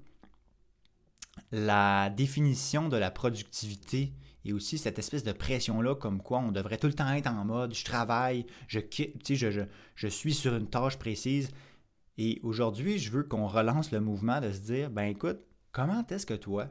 la 1.51 2.09
définition 2.09 2.89
de 2.89 2.97
la 2.97 3.11
productivité 3.11 4.13
et 4.45 4.53
aussi 4.53 4.77
cette 4.77 4.99
espèce 4.99 5.23
de 5.23 5.31
pression-là, 5.31 5.95
comme 5.95 6.21
quoi 6.21 6.39
on 6.39 6.51
devrait 6.51 6.77
tout 6.77 6.87
le 6.87 6.93
temps 6.93 7.11
être 7.13 7.27
en 7.27 7.45
mode 7.45 7.73
je 7.73 7.85
travaille, 7.85 8.45
je, 8.67 8.79
je, 8.91 9.35
je, 9.35 9.61
je 9.95 10.07
suis 10.07 10.33
sur 10.33 10.55
une 10.55 10.69
tâche 10.69 10.97
précise. 10.97 11.49
Et 12.17 12.39
aujourd'hui, 12.43 12.99
je 12.99 13.09
veux 13.09 13.23
qu'on 13.23 13.47
relance 13.47 13.91
le 13.91 13.99
mouvement 13.99 14.41
de 14.41 14.51
se 14.51 14.59
dire 14.59 14.89
ben 14.89 15.05
écoute, 15.05 15.39
comment 15.71 16.05
est-ce 16.07 16.25
que 16.25 16.33
toi, 16.33 16.67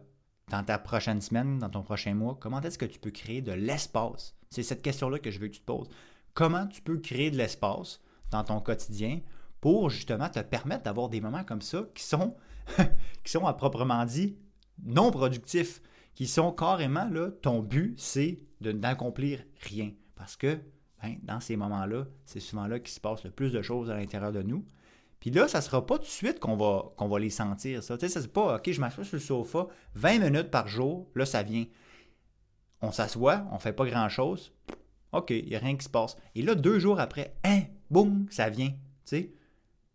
dans 0.50 0.62
ta 0.62 0.78
prochaine 0.78 1.20
semaine, 1.20 1.58
dans 1.58 1.70
ton 1.70 1.82
prochain 1.82 2.14
mois, 2.14 2.36
comment 2.38 2.60
est-ce 2.60 2.78
que 2.78 2.84
tu 2.84 2.98
peux 2.98 3.10
créer 3.10 3.40
de 3.40 3.52
l'espace? 3.52 4.36
C'est 4.50 4.62
cette 4.62 4.82
question-là 4.82 5.18
que 5.18 5.30
je 5.30 5.38
veux 5.38 5.48
que 5.48 5.54
tu 5.54 5.60
te 5.60 5.66
poses. 5.66 5.88
Comment 6.34 6.66
tu 6.66 6.82
peux 6.82 6.98
créer 6.98 7.30
de 7.30 7.36
l'espace 7.36 8.00
dans 8.30 8.44
ton 8.44 8.60
quotidien 8.60 9.20
pour 9.60 9.90
justement 9.90 10.28
te 10.28 10.40
permettre 10.40 10.82
d'avoir 10.82 11.08
des 11.08 11.20
moments 11.20 11.44
comme 11.44 11.62
ça 11.62 11.84
qui 11.94 12.04
sont, 12.04 12.36
qui 13.24 13.32
sont 13.32 13.46
à 13.46 13.54
proprement 13.54 14.04
dit 14.04 14.36
non 14.84 15.10
productifs, 15.10 15.80
qui 16.14 16.26
sont 16.26 16.52
carrément 16.52 17.09
là, 17.09 17.31
ton 17.31 17.61
but, 17.61 17.95
c'est 17.99 18.38
de 18.61 18.73
n'accomplir 18.73 19.45
rien. 19.62 19.92
Parce 20.14 20.37
que 20.37 20.59
ben, 21.02 21.16
dans 21.23 21.40
ces 21.40 21.57
moments-là, 21.57 22.07
c'est 22.25 22.40
souvent 22.40 22.66
là 22.66 22.78
qu'il 22.78 22.92
se 22.92 23.00
passe 23.00 23.25
le 23.25 23.31
plus 23.31 23.52
de 23.52 23.62
choses 23.62 23.90
à 23.90 23.97
l'intérieur 23.97 24.33
de 24.33 24.42
nous. 24.42 24.64
Puis 25.21 25.31
là, 25.31 25.49
ça 25.49 25.59
ne 25.59 25.62
sera 25.62 25.87
pas 25.87 25.99
tout 25.99 26.04
de 26.04 26.09
suite 26.09 26.40
qu'on 26.40 26.57
va, 26.57 26.92
qu'on 26.97 27.09
va 27.09 27.19
les 27.19 27.31
sentir, 27.31 27.83
ça. 27.83 27.97
Tu 27.97 28.09
sais, 28.09 28.21
c'est 28.21 28.33
pas, 28.33 28.57
OK, 28.57 28.71
je 28.71 28.81
m'assois 28.81 29.04
sur 29.04 29.16
le 29.16 29.21
sofa 29.21 29.69
20 29.95 30.19
minutes 30.19 30.50
par 30.50 30.69
jour, 30.69 31.09
là, 31.14 31.25
ça 31.25 31.42
vient. 31.42 31.64
On 32.81 32.90
s'assoit, 32.90 33.47
on 33.50 33.54
ne 33.54 33.61
fait 33.61 33.73
pas 33.73 33.87
grand-chose. 33.87 34.52
OK, 35.12 35.31
il 35.31 35.47
n'y 35.47 35.54
a 35.54 35.61
rien 35.61 35.76
qui 35.76 35.85
se 35.85 35.90
passe. 35.90 36.16
Et 36.35 36.42
là, 36.42 36.54
deux 36.54 36.78
jours 36.78 36.99
après, 36.99 37.37
hein, 37.45 37.62
boum, 37.90 38.26
ça 38.31 38.50
vient. 38.50 38.73
Tu 39.04 39.33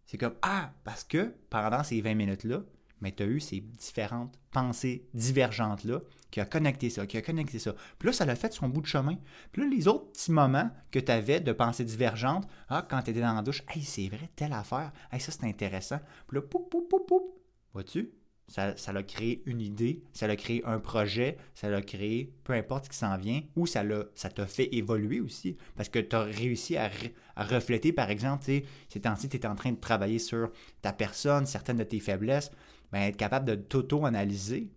c'est 0.06 0.18
comme, 0.18 0.36
ah, 0.42 0.72
parce 0.86 1.04
que 1.04 1.34
pendant 1.50 1.84
ces 1.84 2.00
20 2.00 2.16
minutes-là, 2.16 2.62
mais 3.02 3.12
tu 3.12 3.24
as 3.24 3.28
eu 3.28 3.40
ces 3.40 3.62
différentes 3.62 4.38
pensées 4.52 5.08
divergentes-là 5.14 6.02
qui 6.32 6.40
a 6.40 6.46
connecté 6.46 6.90
ça, 6.90 7.06
qui 7.06 7.18
a 7.18 7.22
connecté 7.22 7.60
ça. 7.60 7.74
Puis 7.98 8.08
là, 8.08 8.14
ça 8.14 8.26
l'a 8.26 8.36
fait 8.36 8.54
son 8.54 8.70
bout 8.70 8.82
de 8.82 8.88
chemin. 8.88 9.18
Puis 9.52 9.62
là, 9.62 9.68
les 9.70 9.88
autres 9.88 10.12
petits 10.12 10.32
moments 10.32 10.70
que 10.92 11.00
tu 11.00 11.12
avais 11.12 11.40
de 11.40 11.52
pensées 11.52 11.86
divergentes, 11.86 12.48
ah, 12.70 12.86
quand 12.88 13.02
tu 13.02 13.12
étais 13.12 13.22
dans 13.22 13.34
la 13.34 13.42
douche, 13.42 13.64
hey, 13.74 13.84
c'est 13.84 14.08
vrai, 14.08 14.30
telle 14.36 14.54
affaire, 14.54 14.92
hey, 15.12 15.20
ça 15.20 15.32
c'est 15.32 15.46
intéressant. 15.46 16.00
Puis 16.28 16.36
là, 16.36 16.42
poup, 16.42 16.70
poup, 16.70 16.88
poup, 16.90 17.06
poup, 17.06 17.42
vois-tu? 17.74 18.12
Ça, 18.50 18.78
ça 18.78 18.92
a 18.92 19.04
créé 19.04 19.44
une 19.46 19.60
idée, 19.60 20.04
ça 20.14 20.26
a 20.26 20.36
créé 20.38 20.64
un 20.64 20.80
projet, 20.80 21.38
ça 21.54 21.68
a 21.68 21.82
créé 21.82 22.34
peu 22.46 22.54
importe 22.54 22.86
ce 22.86 22.90
qui 22.92 22.96
s'en 22.96 23.18
vient, 23.18 23.42
ou 23.58 23.66
ça 23.66 23.84
t'a 23.84 24.48
fait 24.48 24.74
évoluer 24.74 25.20
aussi. 25.20 25.58
Parce 25.76 25.90
que 25.90 26.00
tu 26.00 26.16
as 26.16 26.24
réussi 26.24 26.78
à, 26.78 26.90
refléter, 27.36 27.92
par 27.92 28.10
exemple, 28.10 28.46
ces 28.46 29.02
temps-ci, 29.02 29.28
tu 29.28 29.36
es 29.36 29.46
en 29.46 29.56
train 29.56 29.74
de 29.74 29.80
travailler 29.80 30.18
sur 30.18 30.50
ta 30.82 30.94
personne, 30.94 31.46
certaines 31.46 31.78
de 31.78 31.84
tes 31.84 32.00
faiblesses 32.00 32.52
ben, 32.92 33.02
être 33.02 33.18
capable 33.18 33.46
de 33.46 33.56
t'auto-analyser, 33.56 34.72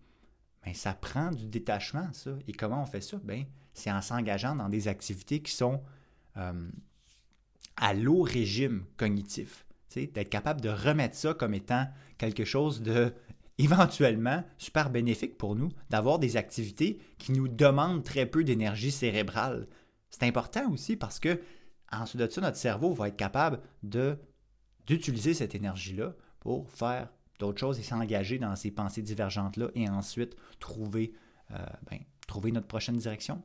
ben, 0.64 0.74
ça 0.74 0.92
prend 0.92 1.30
du 1.30 1.46
détachement, 1.46 2.08
ça. 2.12 2.32
Et 2.48 2.52
comment 2.52 2.82
on 2.82 2.86
fait 2.86 3.00
ça? 3.00 3.18
Ben, 3.22 3.44
c'est 3.72 3.90
en 3.90 4.02
s'engageant 4.02 4.56
dans 4.56 4.68
des 4.68 4.88
activités 4.88 5.40
qui 5.40 5.52
sont 5.52 5.82
euh, 6.36 6.68
à 7.76 7.94
l'eau 7.94 8.22
régime 8.22 8.84
cognitif. 8.96 9.66
D'être 9.94 10.28
capable 10.28 10.60
de 10.60 10.68
remettre 10.68 11.16
ça 11.16 11.34
comme 11.34 11.52
étant 11.52 11.88
quelque 12.16 12.44
chose 12.44 12.80
de 12.80 13.12
éventuellement 13.58 14.44
super 14.56 14.88
bénéfique 14.88 15.36
pour 15.36 15.54
nous, 15.54 15.70
d'avoir 15.90 16.18
des 16.18 16.36
activités 16.36 16.98
qui 17.18 17.32
nous 17.32 17.48
demandent 17.48 18.04
très 18.04 18.24
peu 18.24 18.42
d'énergie 18.42 18.90
cérébrale. 18.90 19.66
C'est 20.08 20.22
important 20.22 20.70
aussi 20.70 20.96
parce 20.96 21.20
que 21.20 21.40
ensuite 21.92 22.20
de 22.20 22.28
ça, 22.28 22.40
notre 22.40 22.56
cerveau 22.56 22.92
va 22.92 23.08
être 23.08 23.16
capable 23.16 23.60
d'utiliser 23.82 25.34
cette 25.34 25.54
énergie-là 25.54 26.14
pour 26.38 26.70
faire 26.70 27.08
d'autres 27.40 27.58
choses 27.58 27.78
et 27.80 27.82
s'engager 27.82 28.38
dans 28.38 28.54
ces 28.54 28.70
pensées 28.70 29.02
divergentes-là 29.02 29.68
et 29.74 29.88
ensuite 29.88 30.36
trouver, 30.60 31.12
euh, 31.50 31.56
ben, 31.90 31.98
trouver 32.26 32.52
notre 32.52 32.68
prochaine 32.68 32.96
direction. 32.96 33.42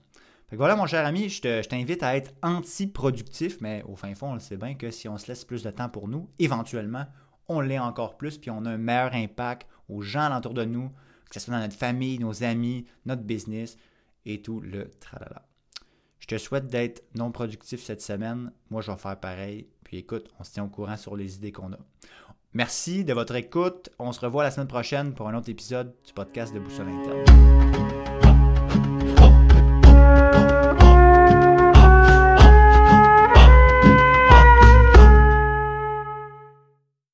Fait 0.47 0.55
voilà, 0.55 0.75
mon 0.75 0.85
cher 0.85 1.05
ami, 1.05 1.29
je 1.29 1.67
t'invite 1.67 2.03
à 2.03 2.15
être 2.15 2.33
anti-productif, 2.43 3.57
mais 3.61 3.83
au 3.87 3.95
fin 3.95 4.13
fond, 4.13 4.31
on 4.31 4.33
le 4.35 4.39
sait 4.39 4.57
bien 4.57 4.75
que 4.75 4.91
si 4.91 5.09
on 5.09 5.17
se 5.17 5.27
laisse 5.27 5.43
plus 5.43 5.63
de 5.63 5.71
temps 5.71 5.89
pour 5.89 6.07
nous, 6.07 6.29
éventuellement, 6.37 7.05
on 7.47 7.61
l'est 7.61 7.79
encore 7.79 8.17
plus, 8.17 8.37
puis 8.37 8.51
on 8.51 8.65
a 8.65 8.69
un 8.69 8.77
meilleur 8.77 9.13
impact 9.15 9.67
aux 9.89 10.01
gens 10.01 10.21
alentour 10.21 10.53
de 10.53 10.65
nous, 10.65 10.89
que 11.29 11.33
ce 11.33 11.39
soit 11.39 11.53
dans 11.53 11.61
notre 11.61 11.75
famille, 11.75 12.19
nos 12.19 12.43
amis, 12.43 12.85
notre 13.05 13.23
business 13.23 13.77
et 14.25 14.41
tout 14.41 14.59
le 14.59 14.91
tralala. 14.99 15.47
Je 16.19 16.27
te 16.27 16.37
souhaite 16.37 16.67
d'être 16.67 17.03
non 17.13 17.31
productif 17.31 17.83
cette 17.83 18.01
semaine. 18.01 18.51
Moi, 18.69 18.81
je 18.81 18.91
vais 18.91 18.97
faire 18.97 19.19
pareil. 19.19 19.67
Puis 19.83 19.97
écoute, 19.97 20.31
on 20.39 20.43
se 20.43 20.53
tient 20.53 20.63
au 20.63 20.69
courant 20.69 20.97
sur 20.97 21.15
les 21.15 21.35
idées 21.35 21.51
qu'on 21.51 21.71
a. 21.73 21.77
Merci 22.55 23.03
de 23.03 23.13
votre 23.13 23.35
écoute. 23.35 23.89
On 23.99 24.13
se 24.13 24.21
revoit 24.21 24.43
la 24.43 24.49
semaine 24.49 24.69
prochaine 24.69 25.13
pour 25.13 25.27
un 25.27 25.35
autre 25.35 25.49
épisode 25.49 25.91
du 26.07 26.13
podcast 26.13 26.53
de 26.53 26.59
Boussole 26.59 26.87
Interne. 26.87 28.04